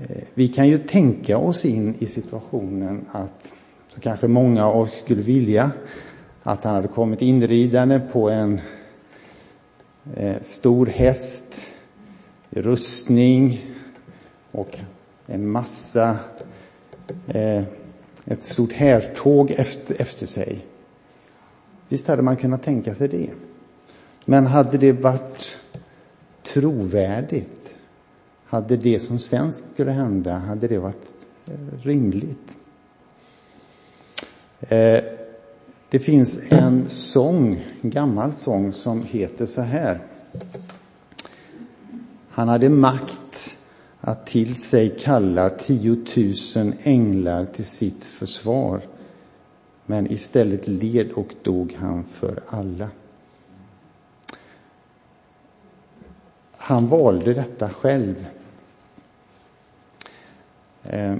Eh, 0.00 0.22
vi 0.34 0.48
kan 0.48 0.68
ju 0.68 0.78
tänka 0.78 1.38
oss 1.38 1.64
in 1.64 1.94
i 1.98 2.06
situationen 2.06 3.06
att, 3.10 3.52
så 3.94 4.00
kanske 4.00 4.28
många 4.28 4.66
av 4.66 4.80
oss 4.80 4.98
skulle 5.04 5.22
vilja, 5.22 5.70
att 6.42 6.64
han 6.64 6.74
hade 6.74 6.88
kommit 6.88 7.22
inridande 7.22 8.00
på 8.12 8.30
en 8.30 8.60
eh, 10.14 10.40
stor 10.40 10.86
häst, 10.86 11.72
rustning 12.50 13.64
och 14.50 14.78
en 15.26 15.48
massa, 15.50 16.16
eh, 17.26 17.62
ett 18.24 18.42
stort 18.42 18.72
härtåg 18.72 19.50
efter, 19.50 20.00
efter 20.00 20.26
sig. 20.26 20.66
Visst 21.88 22.08
hade 22.08 22.22
man 22.22 22.36
kunnat 22.36 22.62
tänka 22.62 22.94
sig 22.94 23.08
det. 23.08 23.30
Men 24.24 24.46
hade 24.46 24.78
det 24.78 24.92
varit 24.92 25.60
trovärdigt? 26.42 27.61
Hade 28.52 28.76
det 28.76 29.00
som 29.00 29.18
sen 29.18 29.52
skulle 29.52 29.90
hända, 29.90 30.32
hade 30.32 30.68
det 30.68 30.78
varit 30.78 31.14
eh, 31.46 31.78
rimligt? 31.82 32.58
Eh, 34.60 35.04
det 35.88 35.98
finns 35.98 36.52
en 36.52 36.88
sång, 36.88 37.64
en 37.80 37.90
gammal 37.90 38.32
sång 38.32 38.72
som 38.72 39.02
heter 39.02 39.46
så 39.46 39.60
här. 39.60 40.00
Han 42.28 42.48
hade 42.48 42.68
makt 42.68 43.54
att 44.00 44.26
till 44.26 44.54
sig 44.54 44.96
kalla 44.98 45.50
tiotusen 45.50 46.74
änglar 46.82 47.44
till 47.44 47.64
sitt 47.64 48.04
försvar. 48.04 48.82
Men 49.86 50.12
istället 50.12 50.68
led 50.68 51.12
och 51.12 51.34
dog 51.42 51.76
han 51.78 52.04
för 52.04 52.42
alla. 52.48 52.88
Han 56.56 56.88
valde 56.88 57.34
detta 57.34 57.68
själv. 57.68 58.26
Eh, 60.84 61.16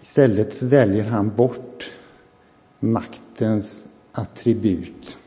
istället 0.00 0.62
väljer 0.62 1.04
han 1.04 1.36
bort 1.36 1.92
maktens 2.80 3.88
attribut. 4.12 5.18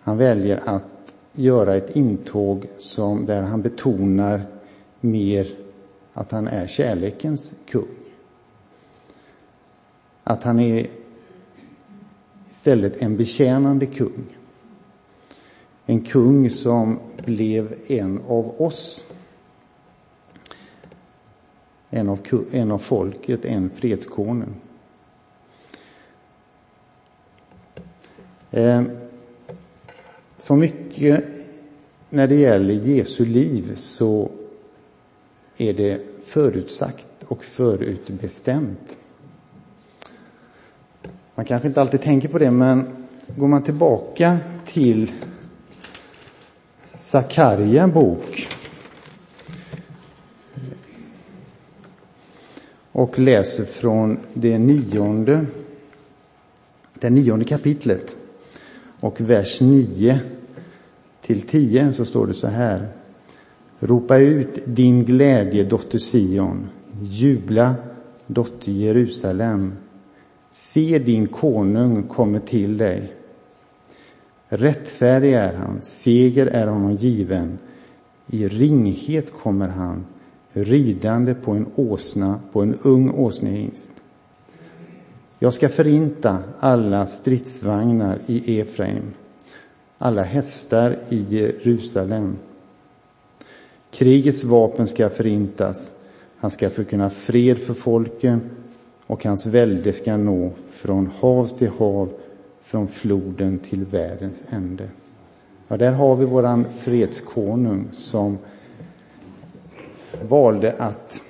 Han 0.00 0.16
väljer 0.16 0.62
att 0.66 1.16
göra 1.32 1.76
ett 1.76 1.96
intåg 1.96 2.66
som, 2.78 3.26
där 3.26 3.42
han 3.42 3.62
betonar 3.62 4.46
mer 5.00 5.48
att 6.12 6.30
han 6.30 6.48
är 6.48 6.66
kärlekens 6.66 7.54
kung. 7.66 7.88
Att 10.24 10.42
han 10.42 10.60
är 10.60 10.86
istället 12.50 13.02
en 13.02 13.16
betjänande 13.16 13.86
kung. 13.86 14.37
En 15.90 16.00
kung 16.00 16.50
som 16.50 16.98
blev 17.24 17.74
en 17.88 18.20
av 18.28 18.60
oss. 18.62 19.04
En 21.90 22.08
av, 22.08 22.18
en 22.52 22.70
av 22.70 22.78
folket, 22.78 23.44
en 23.44 23.70
fredskonung. 23.70 24.54
Eh, 28.50 28.82
så 30.38 30.56
mycket 30.56 31.24
när 32.10 32.26
det 32.26 32.36
gäller 32.36 32.74
Jesu 32.74 33.24
liv 33.24 33.74
så 33.74 34.30
är 35.56 35.72
det 35.72 36.00
förutsagt 36.24 37.08
och 37.28 37.44
förutbestämt. 37.44 38.96
Man 41.34 41.44
kanske 41.44 41.68
inte 41.68 41.80
alltid 41.80 42.02
tänker 42.02 42.28
på 42.28 42.38
det, 42.38 42.50
men 42.50 43.06
går 43.36 43.48
man 43.48 43.62
tillbaka 43.62 44.38
till 44.64 45.12
Sakarja 46.98 47.88
bok 47.88 48.48
och 52.92 53.18
läser 53.18 53.64
från 53.64 54.18
det 54.34 54.58
nionde, 54.58 55.46
det 56.94 57.10
nionde 57.10 57.44
kapitlet 57.44 58.16
och 59.00 59.20
vers 59.20 59.60
9 59.60 60.20
till 61.22 61.42
10 61.42 61.92
så 61.92 62.04
står 62.04 62.26
det 62.26 62.34
så 62.34 62.46
här. 62.46 62.88
Ropa 63.80 64.18
ut 64.18 64.58
din 64.66 65.04
glädje, 65.04 65.64
dotter 65.64 65.98
Sion. 65.98 66.68
Jubla, 67.02 67.74
dotter 68.26 68.72
Jerusalem. 68.72 69.72
Se, 70.52 70.98
din 70.98 71.26
konung 71.26 72.02
kommer 72.02 72.38
till 72.38 72.76
dig. 72.76 73.12
Rättfärdig 74.48 75.32
är 75.32 75.52
han, 75.54 75.80
seger 75.82 76.46
är 76.46 76.66
honom 76.66 76.94
given. 76.94 77.58
I 78.26 78.48
ringhet 78.48 79.32
kommer 79.42 79.68
han, 79.68 80.06
ridande 80.52 81.34
på 81.34 81.52
en 81.52 81.66
åsna, 81.74 82.40
på 82.52 82.62
en 82.62 82.74
ung 82.82 83.10
åsnehingst. 83.10 83.90
Jag 85.38 85.54
ska 85.54 85.68
förinta 85.68 86.38
alla 86.58 87.06
stridsvagnar 87.06 88.18
i 88.26 88.60
Efraim, 88.60 89.12
alla 89.98 90.22
hästar 90.22 90.98
i 91.08 91.26
Jerusalem. 91.28 92.36
Krigets 93.90 94.44
vapen 94.44 94.86
ska 94.86 95.10
förintas, 95.10 95.92
han 96.36 96.50
ska 96.50 96.70
förkunna 96.70 97.10
fred 97.10 97.58
för 97.58 97.74
folken 97.74 98.40
och 99.06 99.24
hans 99.24 99.46
välde 99.46 99.92
ska 99.92 100.16
nå 100.16 100.50
från 100.68 101.10
hav 101.20 101.46
till 101.58 101.68
hav, 101.68 102.12
från 102.68 102.88
floden 102.88 103.58
till 103.58 103.84
världens 103.84 104.52
ände. 104.52 104.88
Ja, 105.68 105.76
där 105.76 105.92
har 105.92 106.16
vi 106.16 106.24
våran 106.24 106.64
fredskonung 106.78 107.88
som 107.92 108.38
valde 110.28 110.72
att 110.78 111.22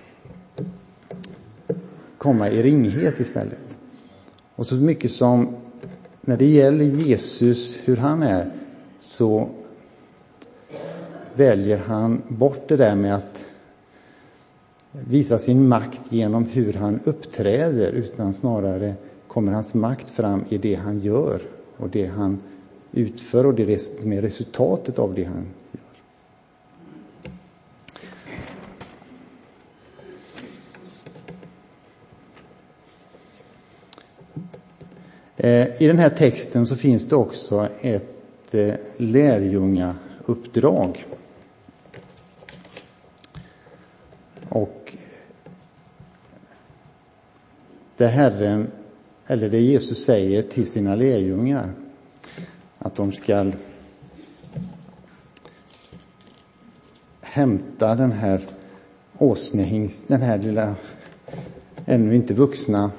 komma 2.19 2.49
i 2.49 2.63
ringhet 2.63 3.21
istället. 3.21 3.79
Och 4.55 4.67
så 4.67 4.75
mycket 4.75 5.11
som 5.11 5.57
när 6.21 6.37
det 6.37 6.47
gäller 6.47 6.85
Jesus, 6.85 7.79
hur 7.85 7.97
han 7.97 8.23
är, 8.23 8.53
så 9.01 9.49
väljer 11.35 11.79
han 11.79 12.23
bort 12.29 12.69
det 12.69 12.77
där 12.77 12.97
med 12.97 13.15
att 13.15 13.51
visa 14.91 15.39
sin 15.39 15.69
makt 15.69 16.03
genom 16.09 16.45
hur 16.45 16.73
han 16.73 17.01
uppträder, 17.05 17.93
utan 17.93 18.33
snarare 18.33 18.95
kommer 19.29 19.53
hans 19.53 19.75
makt 19.75 20.11
fram 20.11 20.45
i 20.49 20.59
det 20.59 20.75
han 20.75 21.01
gör 21.01 21.43
och 21.77 21.89
det 21.89 22.07
han 22.07 22.41
utför 22.93 23.47
och 23.47 23.55
det 23.55 23.79
som 23.79 24.13
är 24.13 24.23
resultatet 24.23 24.99
av 24.99 25.15
det 25.15 25.25
han 25.25 25.47
gör. 25.73 25.81
Eh, 35.37 35.83
I 35.83 35.87
den 35.87 35.99
här 35.99 36.11
texten 36.11 36.67
så 36.67 36.77
finns 36.77 37.09
det 37.09 37.17
också 37.17 37.69
ett 37.81 38.55
eh, 38.55 38.75
lärjungauppdrag. 38.97 41.07
Och 44.49 44.97
där 47.97 48.09
Herren, 48.09 48.71
eller 49.31 49.49
det 49.49 49.61
Jesus 49.61 50.05
säger 50.05 50.43
till 50.43 50.71
sina 50.71 50.95
lärjungar, 50.95 51.73
att 52.79 52.95
de 52.95 53.13
ska 53.13 53.53
hämta 57.21 57.95
den 57.95 58.13
här 58.13 58.43
åsnehingst, 59.19 60.09
den 60.09 60.23
här 60.23 60.39
lilla 60.39 60.77
ännu 61.87 62.15
inte 62.15 62.35
vuxna 62.35 62.91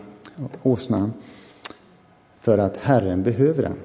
åsnan 0.63 1.13
för 2.39 2.57
att 2.57 2.77
Herren 2.77 3.23
behöver 3.23 3.63
den. 3.63 3.75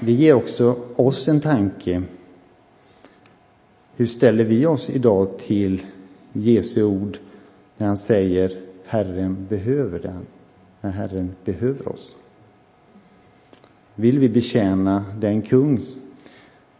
Det 0.00 0.12
ger 0.12 0.34
också 0.34 0.76
oss 0.96 1.28
en 1.28 1.40
tanke. 1.40 2.02
Hur 3.98 4.06
ställer 4.06 4.44
vi 4.44 4.66
oss 4.66 4.90
idag 4.90 5.38
till 5.38 5.86
Jesu 6.32 6.82
ord 6.82 7.18
när 7.76 7.86
han 7.86 7.96
säger 7.96 8.60
Herren 8.86 9.46
behöver 9.48 9.98
den, 9.98 10.26
när 10.80 10.90
Herren 10.90 11.34
behöver 11.44 11.88
oss? 11.88 12.16
Vill 13.94 14.18
vi 14.18 14.28
betjäna 14.28 15.04
den 15.20 15.42
kung 15.42 15.80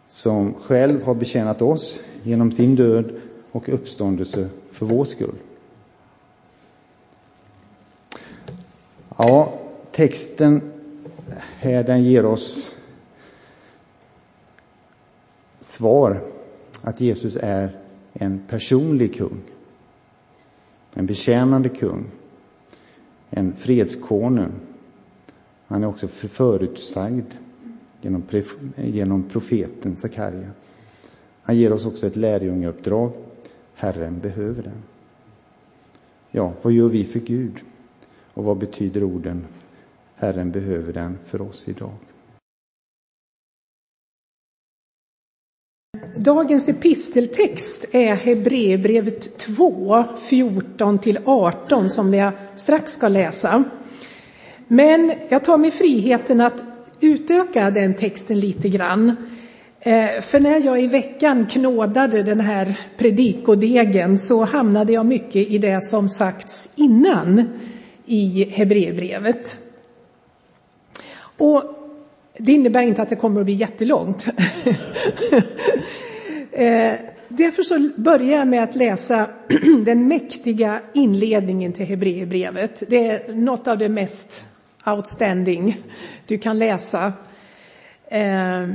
som 0.05 0.53
själv 0.53 1.03
har 1.03 1.13
betjänat 1.13 1.61
oss 1.61 1.99
genom 2.23 2.51
sin 2.51 2.75
död 2.75 3.11
och 3.51 3.69
uppståndelse 3.69 4.49
för 4.71 4.85
vår 4.85 5.05
skull? 5.05 5.35
Ja, 9.17 9.53
texten 9.91 10.71
här 11.59 11.83
den 11.83 12.03
ger 12.03 12.25
oss 12.25 12.75
svar 15.59 16.21
att 16.81 17.01
Jesus 17.01 17.37
är 17.41 17.77
en 18.13 18.39
personlig 18.47 19.15
kung. 19.15 19.41
En 20.93 21.05
betjänande 21.05 21.69
kung. 21.69 22.05
En 23.29 23.55
fredskonung. 23.55 24.51
Han 25.67 25.83
är 25.83 25.87
också 25.87 26.07
förutsagd 26.07 27.33
genom, 28.01 28.23
genom 28.75 29.23
profeten 29.23 29.95
Sakarja. 29.95 30.51
Han 31.41 31.57
ger 31.57 31.73
oss 31.73 31.85
också 31.85 32.07
ett 32.07 32.15
lärjungeuppdrag. 32.15 33.11
Herren 33.73 34.19
behöver 34.19 34.63
den. 34.63 34.83
Ja, 36.31 36.53
vad 36.61 36.73
gör 36.73 36.89
vi 36.89 37.05
för 37.05 37.19
Gud? 37.19 37.59
Och 38.33 38.43
vad 38.43 38.57
betyder 38.57 39.03
orden 39.03 39.45
Herren 40.19 40.51
behöver 40.51 40.93
den 40.93 41.17
för 41.25 41.41
oss 41.41 41.67
idag? 41.67 41.95
Dagens 46.15 46.69
episteltext 46.69 47.85
är 47.91 48.15
Hebreerbrevet 48.15 49.37
2, 49.37 50.03
14 50.29 50.99
18 51.25 51.89
som 51.89 52.13
jag 52.13 52.31
strax 52.55 52.91
ska 52.91 53.07
läsa. 53.07 53.63
Men 54.67 55.13
jag 55.29 55.43
tar 55.43 55.57
mig 55.57 55.71
friheten 55.71 56.41
att 56.41 56.63
utöka 56.99 57.71
den 57.71 57.93
texten 57.93 58.39
lite 58.39 58.69
grann. 58.69 59.15
Eh, 59.79 60.21
för 60.21 60.39
när 60.39 60.59
jag 60.59 60.81
i 60.81 60.87
veckan 60.87 61.45
knådade 61.45 62.23
den 62.23 62.39
här 62.39 62.79
predikodegen 62.97 64.17
så 64.17 64.43
hamnade 64.43 64.93
jag 64.93 65.05
mycket 65.05 65.47
i 65.47 65.57
det 65.57 65.83
som 65.83 66.09
sagts 66.09 66.69
innan 66.75 67.49
i 68.05 68.43
Hebreerbrevet. 68.51 69.57
Och 71.37 71.78
det 72.39 72.51
innebär 72.51 72.81
inte 72.81 73.01
att 73.01 73.09
det 73.09 73.15
kommer 73.15 73.39
att 73.39 73.45
bli 73.45 73.53
jättelångt. 73.53 74.27
Eh, 76.51 76.93
därför 77.27 77.63
så 77.63 77.89
börjar 78.01 78.37
jag 78.37 78.47
med 78.47 78.63
att 78.63 78.75
läsa 78.75 79.27
den 79.85 80.07
mäktiga 80.07 80.81
inledningen 80.93 81.73
till 81.73 81.85
Hebreerbrevet. 81.85 82.83
Det 82.87 83.07
är 83.07 83.33
något 83.33 83.67
av 83.67 83.77
det 83.77 83.89
mest 83.89 84.45
outstanding 84.85 85.77
du 86.25 86.37
kan 86.37 86.59
läsa. 86.59 87.13
Eh, 88.07 88.67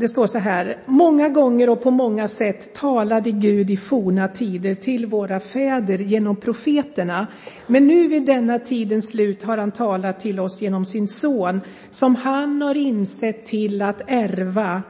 det 0.00 0.08
står 0.08 0.26
så 0.26 0.38
här, 0.38 0.78
många 0.86 1.28
gånger 1.28 1.70
och 1.70 1.82
på 1.82 1.90
många 1.90 2.28
sätt 2.28 2.74
talade 2.74 3.30
Gud 3.30 3.70
i 3.70 3.76
forna 3.76 4.28
tider 4.28 4.74
till 4.74 5.06
våra 5.06 5.40
fäder 5.40 5.98
genom 5.98 6.36
profeterna. 6.36 7.26
Men 7.66 7.86
nu 7.86 8.08
vid 8.08 8.26
denna 8.26 8.58
tidens 8.58 9.08
slut 9.08 9.42
har 9.42 9.58
han 9.58 9.70
talat 9.70 10.20
till 10.20 10.40
oss 10.40 10.62
genom 10.62 10.86
sin 10.86 11.08
son, 11.08 11.60
som 11.90 12.14
han 12.14 12.62
har 12.62 12.74
insett 12.74 13.46
till 13.46 13.82
att 13.82 14.02
ärva 14.06 14.82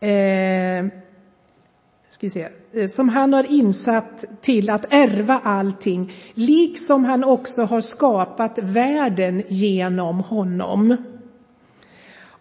eh, 0.00 0.86
ska 2.10 2.30
se, 2.30 2.48
eh, 2.72 2.88
som 2.88 3.08
han 3.08 3.32
har 3.32 3.52
insatt 3.52 4.24
till 4.40 4.70
att 4.70 4.92
ärva 4.92 5.40
allting, 5.44 6.12
liksom 6.34 7.04
han 7.04 7.24
också 7.24 7.62
har 7.62 7.80
skapat 7.80 8.58
världen 8.58 9.42
genom 9.48 10.20
honom. 10.20 10.96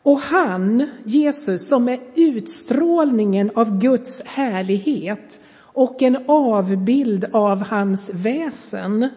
Och 0.06 0.20
han, 0.20 0.90
Jesus, 1.04 1.68
som 1.68 1.90
är 1.90 2.00
utstrålningen 2.16 3.52
av 3.56 3.80
Guds 3.80 4.22
härlighet 4.26 5.42
och 5.58 6.02
en 6.02 6.18
avbild 6.28 7.26
av 7.34 7.64
hans 7.64 8.12
väsen 8.14 9.10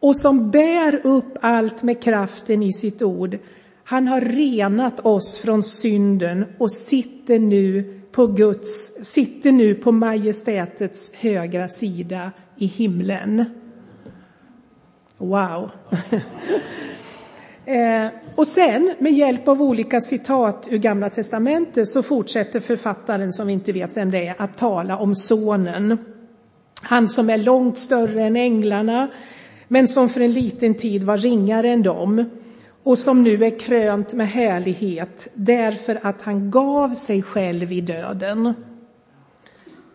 och 0.00 0.16
som 0.16 0.50
bär 0.50 1.06
upp 1.06 1.38
allt 1.40 1.82
med 1.82 2.02
kraften 2.02 2.62
i 2.62 2.72
sitt 2.72 3.02
ord. 3.02 3.38
Han 3.84 4.08
har 4.08 4.20
renat 4.20 5.00
oss 5.00 5.38
från 5.38 5.62
synden 5.62 6.44
och 6.58 6.72
sitter 6.72 7.38
nu 7.38 8.00
på 8.12 8.26
Guds, 8.26 8.94
sitter 9.04 9.52
nu 9.52 9.74
på 9.74 9.92
majestätets 9.92 11.12
högra 11.14 11.68
sida 11.68 12.32
i 12.56 12.66
himlen. 12.66 13.44
Wow! 15.18 15.70
Eh, 17.66 18.06
och 18.34 18.46
sen 18.46 18.94
med 18.98 19.12
hjälp 19.12 19.48
av 19.48 19.62
olika 19.62 20.00
citat 20.00 20.68
ur 20.70 20.78
Gamla 20.78 21.10
Testamentet 21.10 21.88
så 21.88 22.02
fortsätter 22.02 22.60
författaren, 22.60 23.32
som 23.32 23.46
vi 23.46 23.52
inte 23.52 23.72
vet 23.72 23.96
vem 23.96 24.10
det 24.10 24.26
är, 24.26 24.42
att 24.42 24.58
tala 24.58 24.98
om 24.98 25.14
sonen. 25.14 25.98
Han 26.82 27.08
som 27.08 27.30
är 27.30 27.38
långt 27.38 27.78
större 27.78 28.22
än 28.22 28.36
änglarna, 28.36 29.10
men 29.68 29.88
som 29.88 30.08
för 30.08 30.20
en 30.20 30.32
liten 30.32 30.74
tid 30.74 31.04
var 31.04 31.18
ringare 31.18 31.70
än 31.70 31.82
dem 31.82 32.24
och 32.84 32.98
som 32.98 33.22
nu 33.22 33.44
är 33.44 33.58
krönt 33.58 34.12
med 34.12 34.28
härlighet 34.28 35.28
därför 35.34 35.98
att 36.02 36.22
han 36.22 36.50
gav 36.50 36.94
sig 36.94 37.22
själv 37.22 37.72
i 37.72 37.80
döden 37.80 38.54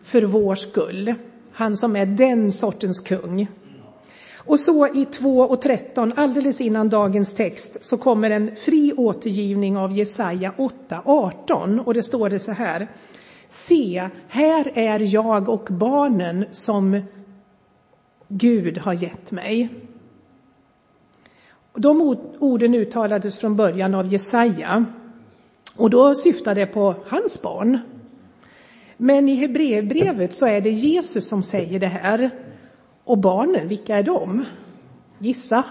för 0.04 0.22
vår 0.22 0.54
skull. 0.54 1.14
Han 1.52 1.76
som 1.76 1.96
är 1.96 2.06
den 2.06 2.52
sortens 2.52 3.00
kung. 3.00 3.48
Och 4.44 4.60
så 4.60 4.86
i 4.86 5.04
2 5.04 5.40
och 5.40 5.62
13, 5.62 6.12
alldeles 6.16 6.60
innan 6.60 6.88
dagens 6.88 7.34
text, 7.34 7.84
så 7.84 7.96
kommer 7.96 8.30
en 8.30 8.56
fri 8.56 8.92
återgivning 8.96 9.76
av 9.76 9.92
Jesaja 9.92 10.54
8, 10.56 11.02
18 11.04 11.80
och 11.80 11.94
det 11.94 12.02
står 12.02 12.30
det 12.30 12.38
så 12.38 12.52
här. 12.52 12.88
Se, 13.48 14.08
här 14.28 14.72
är 14.74 15.00
jag 15.00 15.48
och 15.48 15.68
barnen 15.70 16.44
som 16.50 17.02
Gud 18.28 18.78
har 18.78 18.92
gett 18.92 19.32
mig. 19.32 19.68
De 21.74 22.00
orden 22.38 22.74
uttalades 22.74 23.38
från 23.38 23.56
början 23.56 23.94
av 23.94 24.06
Jesaja 24.06 24.84
och 25.76 25.90
då 25.90 26.14
syftar 26.14 26.54
det 26.54 26.66
på 26.66 26.94
hans 27.06 27.42
barn. 27.42 27.78
Men 28.96 29.28
i 29.28 29.34
Hebreerbrevet 29.34 30.34
så 30.34 30.46
är 30.46 30.60
det 30.60 30.70
Jesus 30.70 31.28
som 31.28 31.42
säger 31.42 31.80
det 31.80 31.86
här. 31.86 32.30
Och 33.04 33.18
barnen, 33.18 33.68
vilka 33.68 33.96
är 33.96 34.02
de? 34.02 34.44
Gissa. 35.18 35.64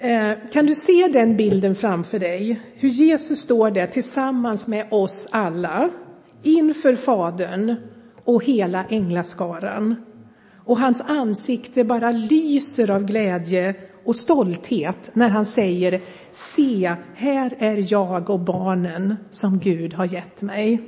Eh, 0.00 0.32
kan 0.52 0.66
du 0.66 0.74
se 0.74 1.08
den 1.12 1.36
bilden 1.36 1.74
framför 1.74 2.18
dig? 2.18 2.60
Hur 2.74 2.88
Jesus 2.88 3.38
står 3.38 3.70
där 3.70 3.86
tillsammans 3.86 4.68
med 4.68 4.86
oss 4.90 5.28
alla 5.32 5.90
inför 6.42 6.96
Fadern 6.96 7.74
och 8.24 8.44
hela 8.44 8.84
änglaskaran 8.84 9.96
och 10.64 10.78
hans 10.78 11.00
ansikte 11.00 11.84
bara 11.84 12.10
lyser 12.10 12.90
av 12.90 13.04
glädje 13.04 13.74
och 14.04 14.16
stolthet 14.16 15.10
när 15.12 15.28
han 15.28 15.46
säger 15.46 16.00
Se, 16.32 16.94
här 17.14 17.56
är 17.58 17.92
jag 17.92 18.30
och 18.30 18.40
barnen 18.40 19.16
som 19.30 19.58
Gud 19.58 19.94
har 19.94 20.06
gett 20.06 20.42
mig. 20.42 20.82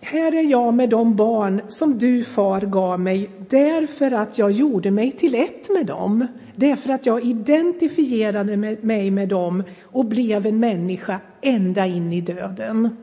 Här 0.00 0.34
är 0.34 0.42
jag 0.42 0.74
med 0.74 0.88
de 0.88 1.16
barn 1.16 1.60
som 1.68 1.98
du, 1.98 2.24
far, 2.24 2.60
gav 2.60 3.00
mig 3.00 3.30
därför 3.48 4.10
att 4.10 4.38
jag 4.38 4.50
gjorde 4.50 4.90
mig 4.90 5.12
till 5.12 5.34
ett 5.34 5.70
med 5.70 5.86
dem. 5.86 6.26
Därför 6.56 6.90
att 6.90 7.06
jag 7.06 7.24
identifierade 7.24 8.56
mig 8.82 9.10
med 9.10 9.28
dem 9.28 9.62
och 9.82 10.04
blev 10.04 10.46
en 10.46 10.60
människa 10.60 11.20
ända 11.42 11.86
in 11.86 12.12
i 12.12 12.20
döden. 12.20 12.96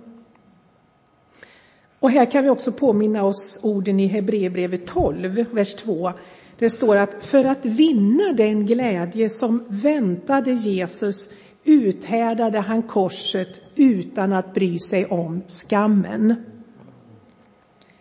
Och 2.00 2.12
här 2.12 2.32
kan 2.32 2.44
vi 2.44 2.50
också 2.50 2.72
påminna 2.72 3.24
oss 3.24 3.60
orden 3.64 4.00
i 4.00 4.08
Hebreerbrevet 4.08 4.86
12, 4.88 5.46
vers 5.52 5.76
2. 5.76 6.12
Det 6.58 6.70
står 6.70 6.96
att 6.96 7.24
för 7.24 7.46
att 7.46 7.66
vinna 7.66 8.34
den 8.34 8.66
glädje 8.66 9.30
som 9.30 9.64
väntade 9.68 10.52
Jesus 10.52 11.30
uthärdade 11.64 12.60
han 12.60 12.82
korset 12.82 13.62
utan 13.76 14.34
att 14.34 14.54
bry 14.54 14.80
sig 14.80 15.06
om 15.06 15.42
skammen. 15.48 16.36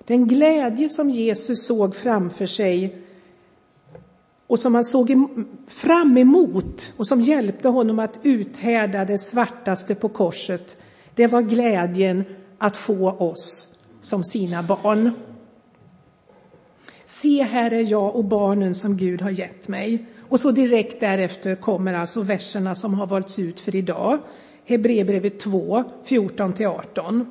Den 0.07 0.29
glädje 0.29 0.89
som 0.89 1.11
Jesus 1.11 1.67
såg 1.67 1.95
framför 1.95 2.47
sig 2.47 3.03
och 4.47 4.59
som 4.59 4.75
han 4.75 4.85
såg 4.85 5.29
fram 5.69 6.17
emot 6.17 6.93
och 6.97 7.07
som 7.07 7.21
hjälpte 7.21 7.69
honom 7.69 7.99
att 7.99 8.19
uthärda 8.23 9.05
det 9.05 9.19
svartaste 9.19 9.95
på 9.95 10.09
korset, 10.09 10.77
det 11.15 11.27
var 11.27 11.43
glädjen 11.43 12.25
att 12.59 12.77
få 12.77 13.11
oss 13.11 13.69
som 14.01 14.25
sina 14.25 14.63
barn. 14.63 15.11
Se, 17.05 17.43
här 17.43 17.73
är 17.73 17.91
jag 17.91 18.17
och 18.17 18.25
barnen 18.25 18.75
som 18.75 18.97
Gud 18.97 19.23
har 19.23 19.31
gett 19.31 19.69
mig. 19.69 20.07
Och 20.29 20.41
så 20.41 20.51
direkt 20.51 21.01
därefter 21.01 21.57
kommer 21.57 21.95
alltså 21.95 22.23
verserna 22.23 22.75
som 22.75 22.95
har 22.95 23.07
valts 23.07 23.39
ut 23.39 23.61
för 23.61 23.77
idag. 23.77 24.19
Hebreerbrevet 24.65 25.41
2, 25.41 25.85
14-18 26.07 27.27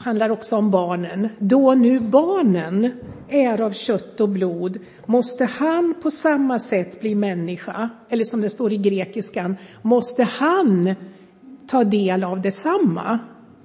handlar 0.00 0.30
också 0.30 0.56
om 0.56 0.70
barnen. 0.70 1.28
Då 1.38 1.74
nu 1.74 2.00
barnen 2.00 2.92
är 3.28 3.60
av 3.60 3.72
kött 3.72 4.20
och 4.20 4.28
blod 4.28 4.78
måste 5.06 5.44
han 5.44 5.94
på 6.02 6.10
samma 6.10 6.58
sätt 6.58 7.00
bli 7.00 7.14
människa. 7.14 7.90
Eller 8.08 8.24
som 8.24 8.40
det 8.40 8.50
står 8.50 8.72
i 8.72 8.76
grekiskan, 8.76 9.56
måste 9.82 10.22
han 10.24 10.94
ta 11.66 11.84
del 11.84 12.24
av 12.24 12.40
detsamma 12.40 13.18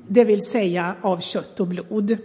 det 0.07 0.23
vill 0.23 0.41
säga 0.41 0.95
av 1.01 1.19
kött 1.19 1.59
och 1.59 1.67
blod. 1.67 2.17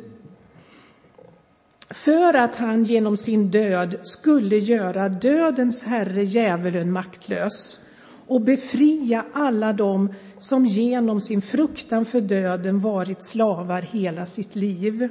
För 1.91 2.35
att 2.35 2.57
han 2.57 2.85
genom 2.85 3.17
sin 3.17 3.51
död 3.51 3.97
skulle 4.03 4.57
göra 4.57 5.09
dödens 5.09 5.85
herre 5.85 6.25
djävulen 6.25 6.93
maktlös 6.93 7.81
och 8.31 8.41
befria 8.41 9.25
alla 9.33 9.73
dem 9.73 10.15
som 10.39 10.67
genom 10.67 11.21
sin 11.21 11.43
fruktan 11.43 12.05
för 12.05 12.21
döden 12.21 12.81
varit 12.81 13.25
slavar 13.25 13.83
hela 13.83 14.27
sitt 14.27 14.57
liv. 14.57 15.09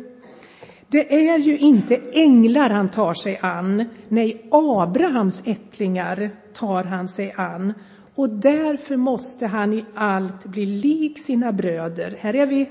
Det 0.88 1.30
är 1.30 1.40
ju 1.40 1.58
inte 1.58 1.96
änglar 2.14 2.70
han 2.70 2.90
tar 2.90 3.14
sig 3.14 3.40
an, 3.42 3.86
nej, 4.08 4.50
Abrahams 4.52 5.44
ättlingar 5.46 6.32
tar 6.54 6.84
han 6.84 7.08
sig 7.08 7.34
an 7.38 7.74
och 8.16 8.30
därför 8.30 8.98
måste 8.98 9.48
han 9.48 9.74
i 9.74 9.86
allt 9.96 10.46
bli 10.46 10.66
lik 10.66 11.20
sina 11.20 11.52
bröder. 11.52 12.18
Här 12.20 12.36
är 12.36 12.46
vi 12.46 12.70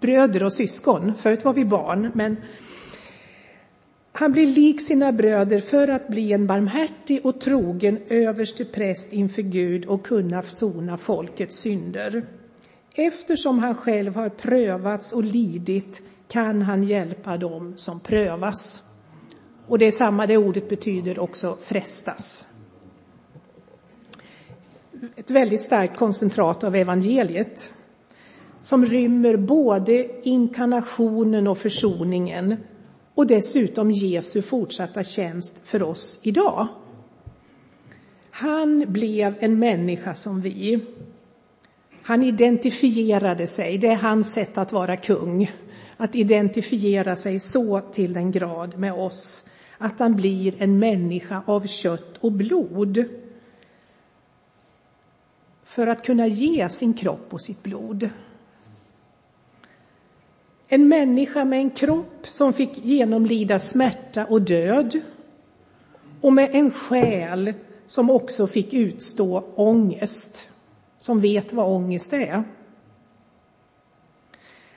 bröder 0.00 0.42
och 0.42 0.52
syskon, 0.52 1.12
förut 1.18 1.44
var 1.44 1.54
vi 1.54 1.64
barn, 1.64 2.10
men 2.14 2.36
han 4.18 4.32
blir 4.32 4.46
lik 4.46 4.80
sina 4.80 5.12
bröder 5.12 5.60
för 5.60 5.88
att 5.88 6.08
bli 6.08 6.32
en 6.32 6.46
barmhärtig 6.46 7.26
och 7.26 7.40
trogen 7.40 7.98
överste 8.08 8.64
präst 8.64 9.12
inför 9.12 9.42
Gud 9.42 9.84
och 9.84 10.06
kunna 10.06 10.42
sona 10.42 10.96
folkets 10.96 11.56
synder. 11.56 12.26
Eftersom 12.94 13.58
han 13.58 13.74
själv 13.74 14.14
har 14.14 14.28
prövats 14.28 15.12
och 15.12 15.24
lidit 15.24 16.02
kan 16.28 16.62
han 16.62 16.84
hjälpa 16.84 17.36
dem 17.36 17.72
som 17.76 18.00
prövas. 18.00 18.82
Och 19.66 19.78
det 19.78 19.86
är 19.86 19.92
samma, 19.92 20.26
det 20.26 20.36
ordet 20.36 20.68
betyder 20.68 21.18
också 21.18 21.58
frestas 21.62 22.46
ett 25.16 25.30
väldigt 25.30 25.62
starkt 25.62 25.96
koncentrat 25.96 26.64
av 26.64 26.74
evangeliet 26.74 27.72
som 28.62 28.86
rymmer 28.86 29.36
både 29.36 30.26
inkarnationen 30.28 31.46
och 31.46 31.58
försoningen 31.58 32.56
och 33.16 33.26
dessutom 33.26 33.90
Jesu 33.90 34.42
fortsatta 34.42 35.04
tjänst 35.04 35.62
för 35.64 35.82
oss 35.82 36.20
idag. 36.22 36.68
Han 38.30 38.84
blev 38.88 39.34
en 39.40 39.58
människa 39.58 40.14
som 40.14 40.40
vi. 40.40 40.80
Han 42.02 42.22
identifierade 42.22 43.46
sig, 43.46 43.78
det 43.78 43.86
är 43.86 43.96
hans 43.96 44.32
sätt 44.32 44.58
att 44.58 44.72
vara 44.72 44.96
kung, 44.96 45.50
att 45.96 46.14
identifiera 46.14 47.16
sig 47.16 47.40
så 47.40 47.80
till 47.80 48.12
den 48.12 48.32
grad 48.32 48.78
med 48.78 48.92
oss 48.92 49.44
att 49.78 49.98
han 49.98 50.16
blir 50.16 50.62
en 50.62 50.78
människa 50.78 51.42
av 51.46 51.66
kött 51.66 52.18
och 52.20 52.32
blod 52.32 53.04
för 55.64 55.86
att 55.86 56.04
kunna 56.04 56.26
ge 56.26 56.68
sin 56.68 56.94
kropp 56.94 57.34
och 57.34 57.40
sitt 57.40 57.62
blod. 57.62 58.10
En 60.68 60.88
människa 60.88 61.44
med 61.44 61.58
en 61.58 61.70
kropp 61.70 62.26
som 62.28 62.52
fick 62.52 62.84
genomlida 62.84 63.58
smärta 63.58 64.24
och 64.24 64.42
död 64.42 65.00
och 66.20 66.32
med 66.32 66.50
en 66.52 66.70
själ 66.70 67.54
som 67.86 68.10
också 68.10 68.46
fick 68.46 68.74
utstå 68.74 69.44
ångest, 69.54 70.48
som 70.98 71.20
vet 71.20 71.52
vad 71.52 71.66
ångest 71.66 72.12
är. 72.12 72.44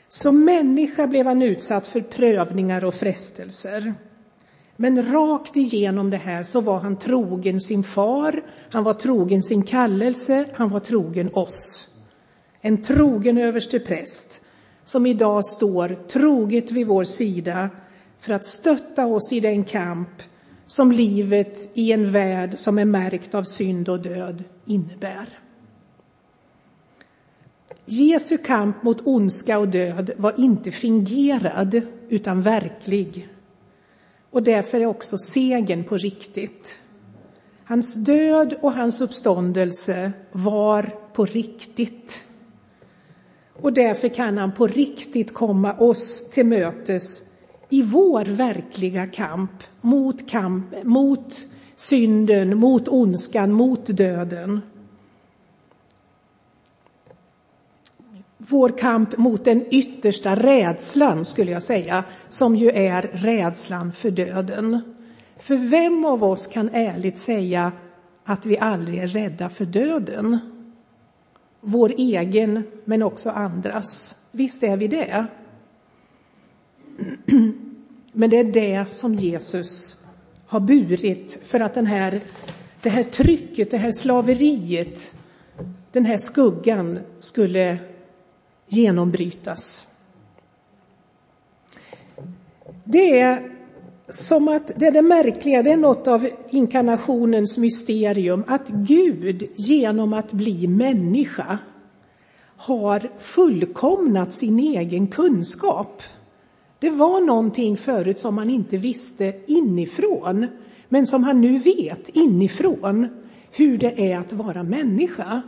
Som 0.08 0.45
människa 0.45 1.08
blev 1.08 1.25
han 1.25 1.41
utsatt 1.41 1.88
för 1.88 2.02
prövningar 2.02 2.86
och 2.86 2.93
frestelser. 2.95 3.93
Men 4.75 5.12
rakt 5.12 5.58
igenom 5.58 6.10
det 6.10 6.17
här 6.17 6.43
så 6.43 6.62
var 6.62 6.80
han 6.80 6.97
trogen 6.97 7.60
sin 7.60 7.84
far, 7.84 8.43
han 8.71 8.84
var 8.84 8.93
trogen 8.93 9.43
sin 9.43 9.63
kallelse, 9.63 10.45
han 10.54 10.69
var 10.69 10.80
trogen 10.80 11.30
oss. 11.34 11.88
En 12.62 12.84
trogen 12.84 13.38
överste 13.38 13.80
präst 13.80 14.41
som 14.89 15.06
idag 15.06 15.45
står 15.45 15.99
troget 16.08 16.71
vid 16.71 16.88
vår 16.88 17.04
sida 17.04 17.69
för 18.19 18.34
att 18.34 18.45
stötta 18.45 19.06
oss 19.06 19.34
i 19.34 19.39
den 19.39 19.63
kamp 19.63 20.10
som 20.65 20.91
livet 20.91 21.71
i 21.73 21.91
en 21.91 22.12
värld 22.12 22.54
som 22.58 22.80
är 22.80 22.86
märkt 22.86 23.36
av 23.36 23.43
synd 23.43 23.89
och 23.89 24.02
död 24.02 24.43
innebär. 24.65 25.39
Jesu 27.86 28.38
kamp 28.38 28.84
mot 28.84 29.08
ondska 29.08 29.60
och 29.60 29.67
död 29.67 30.12
var 30.17 30.34
inte 30.38 30.71
fingerad, 30.71 31.82
utan 32.10 32.41
verklig. 32.41 33.30
Och 34.32 34.43
därför 34.43 34.80
är 34.80 34.86
också 34.86 35.17
segern 35.17 35.84
på 35.84 35.97
riktigt. 35.97 36.82
Hans 37.63 37.93
död 37.93 38.54
och 38.62 38.73
hans 38.73 39.02
uppståndelse 39.02 40.12
var 40.32 40.95
på 41.13 41.25
riktigt. 41.25 42.25
Och 43.62 43.74
därför 43.74 44.08
kan 44.08 44.38
han 44.38 44.52
på 44.52 44.67
riktigt 44.67 45.34
komma 45.34 45.74
oss 45.74 46.30
till 46.32 46.45
mötes 46.45 47.24
i 47.69 47.82
vår 47.82 48.26
verkliga 48.26 49.08
kamp 49.08 49.52
mot, 49.82 50.30
kamp, 50.30 50.84
mot 50.84 51.45
synden, 51.76 52.58
mot 52.58 52.88
ondskan, 52.88 53.52
mot 53.52 53.86
döden. 53.86 54.62
Vår 58.38 58.78
kamp 58.78 59.17
mot 59.17 59.45
den 59.45 59.65
yttersta 59.72 60.36
rädslan, 60.36 61.26
skulle 61.26 61.52
jag 61.52 61.63
säga, 61.63 62.04
som 62.30 62.56
ju 62.56 62.69
är 62.69 63.02
rädslan 63.02 63.91
för 63.91 64.12
döden. 64.12 64.82
För 65.39 65.56
vem 65.56 66.06
av 66.06 66.24
oss 66.24 66.48
kan 66.48 66.69
ärligt 66.69 67.17
säga 67.17 67.72
att 68.26 68.45
vi 68.45 68.58
aldrig 68.58 69.00
är 69.00 69.08
rädda 69.08 69.50
för 69.50 69.65
döden? 69.65 70.39
Vår 71.62 71.93
egen, 71.98 72.63
men 72.86 73.04
också 73.04 73.30
andras. 73.30 74.15
Visst 74.32 74.63
är 74.63 74.78
vi 74.78 74.88
det. 74.88 75.26
Men 78.12 78.30
det 78.30 78.39
är 78.39 78.43
det 78.43 78.93
som 78.93 79.15
Jesus 79.15 80.02
har 80.48 80.60
burit 80.60 81.39
för 81.45 81.60
att 81.60 81.74
den 81.74 81.86
här, 81.86 82.22
det 82.82 82.89
här 82.89 83.04
trycket, 83.04 83.72
det 83.72 83.78
här 83.78 83.91
slaveriet, 83.91 85.15
den 85.91 86.06
här 86.06 86.17
skuggan 86.17 87.00
skulle 87.19 87.78
genombrytas. 88.67 89.88
Det 92.84 93.19
är 93.19 93.59
som 94.10 94.48
att 94.48 94.72
det 94.76 94.88
är 94.88 94.91
det 94.91 95.02
märkliga, 95.02 95.63
det 95.63 95.72
är 95.72 95.78
något 95.78 96.08
av 96.08 96.30
inkarnationens 96.50 97.58
mysterium, 97.58 98.43
att 98.48 98.67
Gud 98.67 99.43
genom 99.56 100.13
att 100.13 100.34
bli 100.34 100.67
människa 100.67 101.60
har 102.58 103.12
fullkomnat 103.19 104.34
sin 104.34 104.60
egen 104.60 105.08
kunskap. 105.08 106.04
Det 106.80 106.89
var 106.89 107.22
någonting 107.22 107.78
förut 107.78 108.19
som 108.19 108.36
man 108.36 108.50
inte 108.50 108.78
visste 108.78 109.34
inifrån, 109.48 110.48
men 110.89 111.08
som 111.08 111.24
han 111.24 111.41
nu 111.41 111.58
vet 111.58 112.10
inifrån, 112.10 113.08
hur 113.52 113.78
det 113.78 114.12
är 114.12 114.19
att 114.19 114.34
vara 114.34 114.63
människa. 114.63 115.41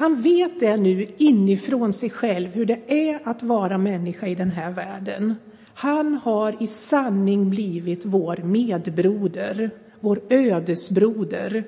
Han 0.00 0.22
vet 0.22 0.60
det 0.60 0.76
nu 0.76 1.06
inifrån 1.16 1.92
sig 1.92 2.10
själv, 2.10 2.54
hur 2.54 2.66
det 2.66 2.80
är 2.86 3.20
att 3.24 3.42
vara 3.42 3.78
människa 3.78 4.26
i 4.26 4.34
den 4.34 4.50
här 4.50 4.72
världen. 4.72 5.34
Han 5.74 6.14
har 6.14 6.62
i 6.62 6.66
sanning 6.66 7.50
blivit 7.50 8.04
vår 8.04 8.36
medbroder, 8.36 9.70
vår 10.00 10.20
ödesbroder. 10.30 11.64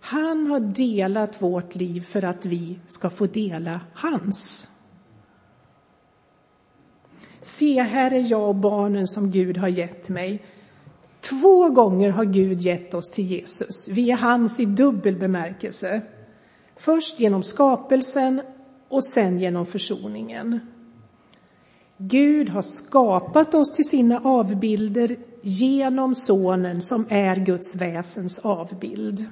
Han 0.00 0.46
har 0.46 0.60
delat 0.60 1.42
vårt 1.42 1.74
liv 1.74 2.00
för 2.00 2.24
att 2.24 2.46
vi 2.46 2.78
ska 2.86 3.10
få 3.10 3.26
dela 3.26 3.80
hans. 3.94 4.68
Se, 7.40 7.82
här 7.82 8.12
är 8.12 8.30
jag 8.30 8.48
och 8.48 8.56
barnen 8.56 9.06
som 9.06 9.30
Gud 9.30 9.56
har 9.56 9.68
gett 9.68 10.08
mig. 10.08 10.42
Två 11.20 11.68
gånger 11.68 12.10
har 12.10 12.24
Gud 12.24 12.60
gett 12.60 12.94
oss 12.94 13.10
till 13.10 13.26
Jesus. 13.26 13.88
Vi 13.88 14.10
är 14.10 14.16
hans 14.16 14.60
i 14.60 14.64
dubbel 14.64 15.16
bemärkelse. 15.16 16.02
Först 16.82 17.20
genom 17.20 17.42
skapelsen 17.42 18.42
och 18.88 19.04
sen 19.04 19.38
genom 19.38 19.66
försoningen. 19.66 20.60
Gud 21.96 22.48
har 22.48 22.62
skapat 22.62 23.54
oss 23.54 23.72
till 23.72 23.84
sina 23.84 24.20
avbilder 24.24 25.16
genom 25.42 26.14
Sonen 26.14 26.82
som 26.82 27.06
är 27.10 27.36
Guds 27.36 27.76
väsens 27.76 28.38
avbild. 28.38 29.26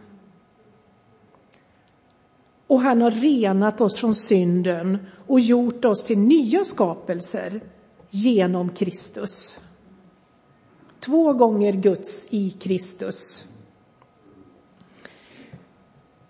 Och 2.66 2.80
han 2.80 3.00
har 3.00 3.10
renat 3.10 3.80
oss 3.80 3.98
från 3.98 4.14
synden 4.14 4.98
och 5.26 5.40
gjort 5.40 5.84
oss 5.84 6.04
till 6.04 6.18
nya 6.18 6.64
skapelser 6.64 7.60
genom 8.10 8.68
Kristus. 8.68 9.58
Två 11.00 11.32
gånger 11.32 11.72
Guds 11.72 12.26
i 12.30 12.50
Kristus. 12.50 13.46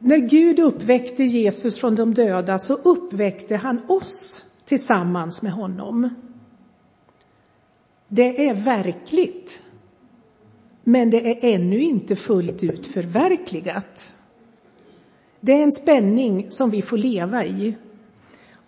När 0.03 0.19
Gud 0.19 0.59
uppväckte 0.59 1.25
Jesus 1.25 1.79
från 1.79 1.95
de 1.95 2.15
döda 2.15 2.59
så 2.59 2.75
uppväckte 2.75 3.57
han 3.57 3.81
oss 3.89 4.45
tillsammans 4.65 5.43
med 5.43 5.53
honom. 5.53 6.09
Det 8.09 8.49
är 8.49 8.55
verkligt, 8.55 9.63
men 10.85 11.11
det 11.11 11.31
är 11.31 11.55
ännu 11.55 11.81
inte 11.81 12.17
fullt 12.17 12.63
ut 12.63 12.87
förverkligat. 12.87 14.15
Det 15.41 15.53
är 15.53 15.63
en 15.63 15.73
spänning 15.73 16.51
som 16.51 16.71
vi 16.71 16.83
får 16.83 16.97
leva 16.99 17.45
i. 17.45 17.77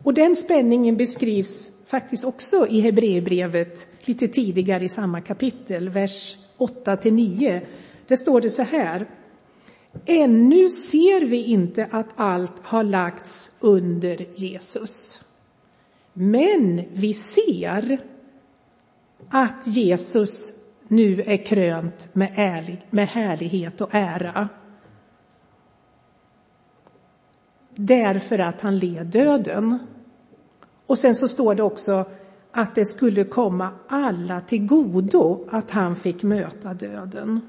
Och 0.04 0.14
den 0.14 0.36
spänningen 0.36 0.96
beskrivs 0.96 1.72
faktiskt 1.86 2.24
också 2.24 2.66
i 2.66 2.80
Hebreerbrevet 2.80 3.88
lite 4.00 4.28
tidigare 4.28 4.84
i 4.84 4.88
samma 4.88 5.20
kapitel, 5.20 5.88
vers 5.88 6.36
8 6.56 6.96
till 6.96 7.14
9. 7.14 7.62
Där 8.06 8.16
står 8.16 8.40
det 8.40 8.50
så 8.50 8.62
här. 8.62 9.06
Ännu 10.06 10.70
ser 10.70 11.26
vi 11.26 11.44
inte 11.44 11.88
att 11.90 12.08
allt 12.16 12.64
har 12.64 12.84
lagts 12.84 13.52
under 13.60 14.26
Jesus. 14.34 15.24
Men 16.12 16.84
vi 16.92 17.14
ser 17.14 18.00
att 19.30 19.66
Jesus 19.66 20.52
nu 20.88 21.22
är 21.22 21.46
krönt 21.46 22.14
med, 22.14 22.32
ärlig, 22.36 22.86
med 22.90 23.08
härlighet 23.08 23.80
och 23.80 23.94
ära. 23.94 24.48
Därför 27.74 28.38
att 28.38 28.60
han 28.60 28.78
led 28.78 29.06
döden. 29.06 29.78
Och 30.86 30.98
sen 30.98 31.14
så 31.14 31.28
står 31.28 31.54
det 31.54 31.62
också 31.62 32.04
att 32.52 32.74
det 32.74 32.84
skulle 32.84 33.24
komma 33.24 33.70
alla 33.88 34.40
till 34.40 34.66
godo 34.66 35.48
att 35.50 35.70
han 35.70 35.96
fick 35.96 36.22
möta 36.22 36.74
döden. 36.74 37.40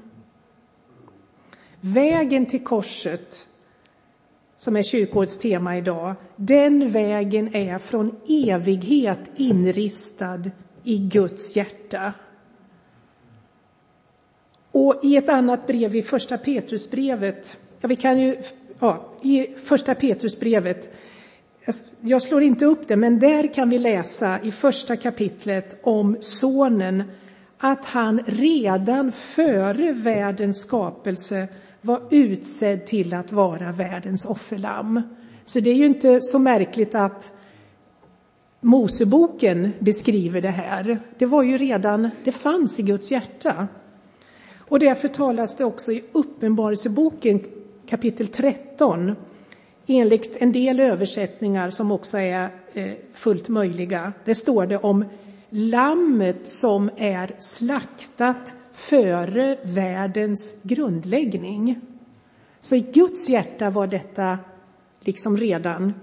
Vägen 1.86 2.46
till 2.46 2.64
korset, 2.64 3.48
som 4.56 4.76
är 4.76 4.82
kyrkårets 4.82 5.38
tema 5.38 5.76
idag, 5.78 6.14
den 6.36 6.88
vägen 6.88 7.54
är 7.54 7.78
från 7.78 8.16
evighet 8.28 9.18
inristad 9.36 10.42
i 10.84 10.98
Guds 10.98 11.56
hjärta. 11.56 12.12
Och 14.72 15.00
i 15.02 15.16
ett 15.16 15.28
annat 15.28 15.66
brev, 15.66 15.96
i 15.96 16.02
första 16.02 16.38
Petrusbrevet, 16.38 17.56
ja, 17.80 17.88
vi 17.88 17.96
kan 17.96 18.20
ju, 18.20 18.36
ja, 18.78 19.04
i 19.22 19.46
första 19.64 19.94
Petrusbrevet, 19.94 20.88
jag 22.00 22.22
slår 22.22 22.42
inte 22.42 22.64
upp 22.64 22.88
det, 22.88 22.96
men 22.96 23.18
där 23.18 23.54
kan 23.54 23.70
vi 23.70 23.78
läsa 23.78 24.40
i 24.42 24.52
första 24.52 24.96
kapitlet 24.96 25.76
om 25.82 26.16
sonen, 26.20 27.02
att 27.58 27.84
han 27.84 28.20
redan 28.26 29.12
före 29.12 29.92
världens 29.92 30.60
skapelse 30.60 31.48
var 31.84 32.02
utsedd 32.10 32.86
till 32.86 33.14
att 33.14 33.32
vara 33.32 33.72
världens 33.72 34.24
offerlamm. 34.24 35.02
Så 35.44 35.60
det 35.60 35.70
är 35.70 35.74
ju 35.74 35.86
inte 35.86 36.20
så 36.22 36.38
märkligt 36.38 36.94
att 36.94 37.32
Moseboken 38.60 39.72
beskriver 39.78 40.40
det 40.40 40.50
här. 40.50 41.00
Det 41.18 41.26
var 41.26 41.42
ju 41.42 41.58
redan, 41.58 42.10
det 42.24 42.32
fanns 42.32 42.80
i 42.80 42.82
Guds 42.82 43.12
hjärta. 43.12 43.68
Och 44.58 44.78
därför 44.78 45.08
talas 45.08 45.56
det 45.56 45.64
också 45.64 45.92
i 45.92 46.04
Uppenbarelseboken 46.12 47.40
kapitel 47.86 48.28
13 48.28 49.16
enligt 49.86 50.36
en 50.42 50.52
del 50.52 50.80
översättningar 50.80 51.70
som 51.70 51.92
också 51.92 52.18
är 52.18 52.48
eh, 52.72 52.92
fullt 53.14 53.48
möjliga. 53.48 54.12
Det 54.24 54.34
står 54.34 54.66
det 54.66 54.78
om 54.78 55.04
lammet 55.50 56.48
som 56.48 56.90
är 56.96 57.34
slaktat 57.38 58.54
före 58.74 59.58
världens 59.62 60.56
grundläggning. 60.62 61.80
Så 62.60 62.76
i 62.76 62.80
Guds 62.80 63.28
hjärta 63.28 63.70
var 63.70 63.86
detta 63.86 64.38
liksom 65.00 65.36
redan 65.36 65.94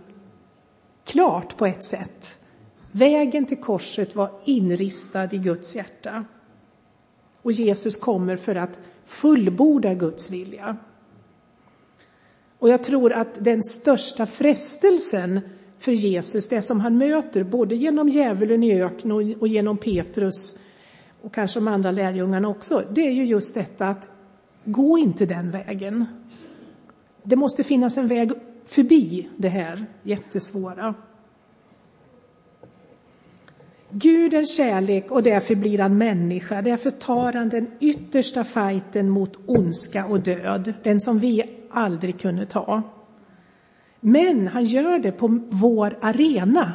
klart 1.06 1.58
på 1.58 1.66
ett 1.66 1.84
sätt. 1.84 2.40
Vägen 2.92 3.46
till 3.46 3.58
korset 3.58 4.16
var 4.16 4.30
inristad 4.46 5.34
i 5.34 5.38
Guds 5.38 5.76
hjärta. 5.76 6.26
Och 7.42 7.52
Jesus 7.52 7.98
kommer 7.98 8.38
för 8.38 8.56
att 8.56 8.80
fullborda 9.06 9.94
Guds 9.94 10.30
vilja. 10.30 10.78
Och 12.60 12.70
jag 12.70 12.84
tror 12.84 13.14
att 13.14 13.44
den 13.46 13.64
största 13.64 14.26
frestelsen 14.26 15.40
för 15.80 15.92
Jesus, 15.92 16.48
det 16.50 16.62
som 16.62 16.80
han 16.80 16.98
möter 16.98 17.44
både 17.44 17.76
genom 17.76 18.10
djävulen 18.10 18.64
i 18.64 18.82
öknen 18.82 19.36
och 19.40 19.48
genom 19.48 19.78
Petrus 19.78 20.58
och 21.22 21.34
kanske 21.34 21.60
de 21.60 21.68
andra 21.68 21.92
lärjungarna 21.92 22.48
också, 22.48 22.84
det 22.92 23.08
är 23.08 23.12
ju 23.12 23.26
just 23.26 23.54
detta 23.54 23.88
att 23.88 24.10
gå 24.66 24.98
inte 24.98 25.26
den 25.26 25.52
vägen. 25.52 26.06
Det 27.24 27.36
måste 27.36 27.64
finnas 27.64 27.98
en 27.98 28.08
väg 28.08 28.32
förbi 28.66 29.30
det 29.38 29.50
här 29.50 29.86
jättesvåra. 30.04 30.96
Gud 33.94 34.34
är 34.34 34.44
kärlek 34.44 35.12
och 35.12 35.24
därför 35.24 35.56
blir 35.56 35.80
han 35.80 35.98
människa. 35.98 36.62
Därför 36.62 36.92
tar 36.92 37.34
han 37.34 37.50
den 37.50 37.72
yttersta 37.80 38.44
fighten 38.44 39.10
mot 39.10 39.40
ondska 39.46 40.06
och 40.06 40.20
död, 40.20 40.74
den 40.84 41.00
som 41.00 41.20
vi 41.20 41.44
aldrig 41.72 42.20
kunde 42.20 42.46
ta. 42.46 42.82
Men 44.00 44.48
han 44.48 44.66
gör 44.66 45.00
det 45.00 45.12
på 45.12 45.40
vår 45.50 45.98
arena, 46.02 46.74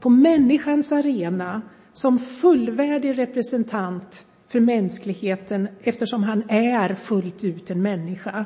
på 0.00 0.10
människans 0.10 0.92
arena, 0.92 1.62
som 1.96 2.18
fullvärdig 2.18 3.18
representant 3.18 4.26
för 4.48 4.60
mänskligheten 4.60 5.68
eftersom 5.80 6.22
han 6.22 6.50
är 6.50 6.94
fullt 6.94 7.44
ut 7.44 7.70
en 7.70 7.82
människa. 7.82 8.44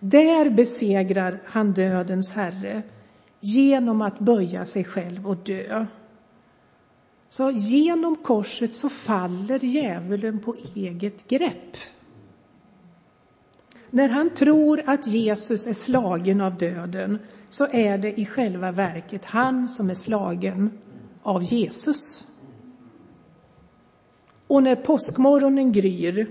Där 0.00 0.50
besegrar 0.50 1.42
han 1.44 1.72
dödens 1.72 2.32
herre 2.32 2.82
genom 3.40 4.02
att 4.02 4.18
böja 4.18 4.64
sig 4.64 4.84
själv 4.84 5.26
och 5.26 5.36
dö. 5.36 5.86
Så 7.28 7.50
genom 7.50 8.16
korset 8.16 8.74
så 8.74 8.88
faller 8.88 9.64
djävulen 9.64 10.40
på 10.40 10.56
eget 10.74 11.28
grepp. 11.28 11.76
När 13.90 14.08
han 14.08 14.34
tror 14.34 14.82
att 14.86 15.06
Jesus 15.06 15.66
är 15.66 15.72
slagen 15.72 16.40
av 16.40 16.58
döden 16.58 17.18
så 17.48 17.66
är 17.72 17.98
det 17.98 18.20
i 18.20 18.26
själva 18.26 18.72
verket 18.72 19.24
han 19.24 19.68
som 19.68 19.90
är 19.90 19.94
slagen 19.94 20.78
av 21.22 21.42
Jesus. 21.42 22.24
Och 24.46 24.62
när 24.62 24.76
påskmorgonen 24.76 25.72
gryr, 25.72 26.30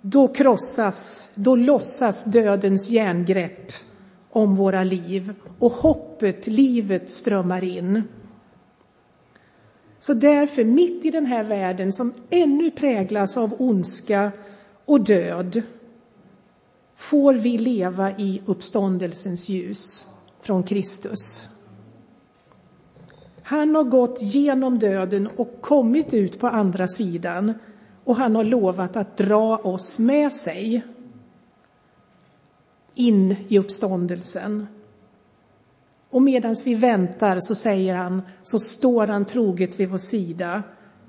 då 0.00 0.28
krossas, 0.28 1.30
då 1.34 1.56
lossas 1.56 2.24
dödens 2.24 2.90
järngrepp 2.90 3.72
om 4.30 4.56
våra 4.56 4.84
liv 4.84 5.34
och 5.58 5.72
hoppet, 5.72 6.46
livet 6.46 7.10
strömmar 7.10 7.64
in. 7.64 8.02
Så 9.98 10.14
därför, 10.14 10.64
mitt 10.64 11.04
i 11.04 11.10
den 11.10 11.26
här 11.26 11.44
världen 11.44 11.92
som 11.92 12.14
ännu 12.30 12.70
präglas 12.70 13.36
av 13.36 13.54
ondska 13.58 14.32
och 14.84 15.04
död, 15.04 15.62
får 16.96 17.34
vi 17.34 17.58
leva 17.58 18.10
i 18.18 18.42
uppståndelsens 18.46 19.48
ljus 19.48 20.06
från 20.42 20.62
Kristus. 20.62 21.49
Han 23.50 23.74
har 23.74 23.84
gått 23.84 24.22
genom 24.22 24.78
döden 24.78 25.28
och 25.36 25.60
kommit 25.60 26.14
ut 26.14 26.40
på 26.40 26.46
andra 26.46 26.88
sidan 26.88 27.54
och 28.04 28.16
han 28.16 28.36
har 28.36 28.44
lovat 28.44 28.96
att 28.96 29.16
dra 29.16 29.56
oss 29.56 29.98
med 29.98 30.32
sig 30.32 30.82
in 32.94 33.36
i 33.48 33.58
uppståndelsen. 33.58 34.66
Och 36.10 36.22
medan 36.22 36.56
vi 36.64 36.74
väntar 36.74 37.38
så 37.40 37.54
säger 37.54 37.94
han, 37.94 38.22
så 38.42 38.58
står 38.58 39.06
han 39.06 39.24
troget 39.24 39.80
vid 39.80 39.88
vår 39.88 39.98
sida 39.98 40.62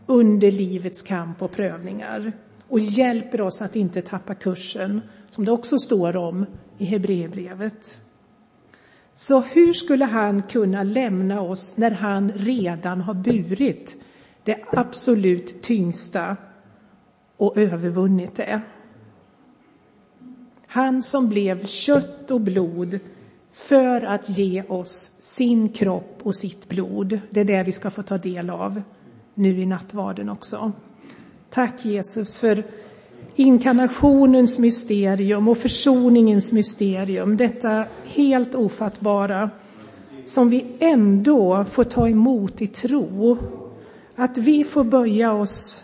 under 0.06 0.52
livets 0.52 1.02
kamp 1.02 1.42
och 1.42 1.52
prövningar 1.52 2.34
och 2.68 2.80
hjälper 2.80 3.42
oss 3.42 3.62
att 3.62 3.76
inte 3.76 4.02
tappa 4.02 4.36
kursen, 4.36 5.02
som 5.30 5.46
det 5.46 5.52
också 5.52 5.78
står 5.78 6.16
om 6.16 6.46
i 6.78 6.86
Hebreerbrevet. 6.86 8.00
Så 9.22 9.40
hur 9.42 9.74
skulle 9.74 10.06
han 10.06 10.44
kunna 10.44 10.84
lämna 10.84 11.42
oss 11.42 11.78
när 11.78 11.92
han 11.92 12.32
redan 12.32 13.02
har 13.02 13.14
burit 13.14 13.96
det 14.44 14.58
absolut 14.72 15.62
tyngsta 15.62 16.38
och 17.38 17.58
övervunnit 17.58 18.36
det? 18.36 18.62
Han 20.68 21.04
som 21.04 21.30
blev 21.30 21.66
kött 21.66 22.32
och 22.32 22.42
blod 22.42 23.00
för 23.52 24.02
att 24.02 24.30
ge 24.30 24.64
oss 24.64 25.18
sin 25.20 25.70
kropp 25.70 26.20
och 26.24 26.36
sitt 26.36 26.70
blod. 26.70 27.20
Det 27.30 27.40
är 27.40 27.46
det 27.46 27.64
vi 27.64 27.72
ska 27.72 27.90
få 27.90 28.04
ta 28.04 28.18
del 28.18 28.50
av 28.50 28.82
nu 29.34 29.62
i 29.62 29.66
nattvarden 29.66 30.30
också. 30.30 30.72
Tack 31.50 31.86
Jesus 31.86 32.38
för 32.38 32.64
inkarnationens 33.36 34.60
mysterium 34.60 35.48
och 35.48 35.58
försoningens 35.58 36.52
mysterium, 36.52 37.38
detta 37.38 37.86
helt 38.06 38.56
ofattbara 38.56 39.50
som 40.26 40.50
vi 40.50 40.66
ändå 40.80 41.66
får 41.72 41.84
ta 41.84 42.10
emot 42.10 42.62
i 42.62 42.68
tro. 42.68 43.38
Att 44.16 44.38
vi 44.38 44.64
får 44.64 44.84
böja 44.84 45.34
oss 45.34 45.84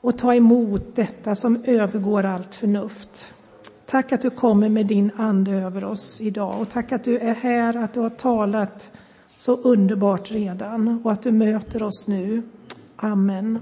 och 0.00 0.18
ta 0.18 0.34
emot 0.34 0.96
detta 0.96 1.34
som 1.34 1.62
övergår 1.64 2.24
allt 2.24 2.54
förnuft. 2.54 3.32
Tack 3.86 4.12
att 4.12 4.22
du 4.22 4.30
kommer 4.30 4.68
med 4.68 4.86
din 4.86 5.10
ande 5.16 5.52
över 5.52 5.84
oss 5.84 6.20
idag 6.20 6.60
och 6.60 6.68
tack 6.68 6.92
att 6.92 7.04
du 7.04 7.18
är 7.18 7.34
här, 7.34 7.76
att 7.76 7.94
du 7.94 8.00
har 8.00 8.10
talat 8.10 8.90
så 9.36 9.56
underbart 9.56 10.30
redan 10.30 11.00
och 11.04 11.12
att 11.12 11.22
du 11.22 11.32
möter 11.32 11.82
oss 11.82 12.08
nu. 12.08 12.42
Amen. 12.96 13.58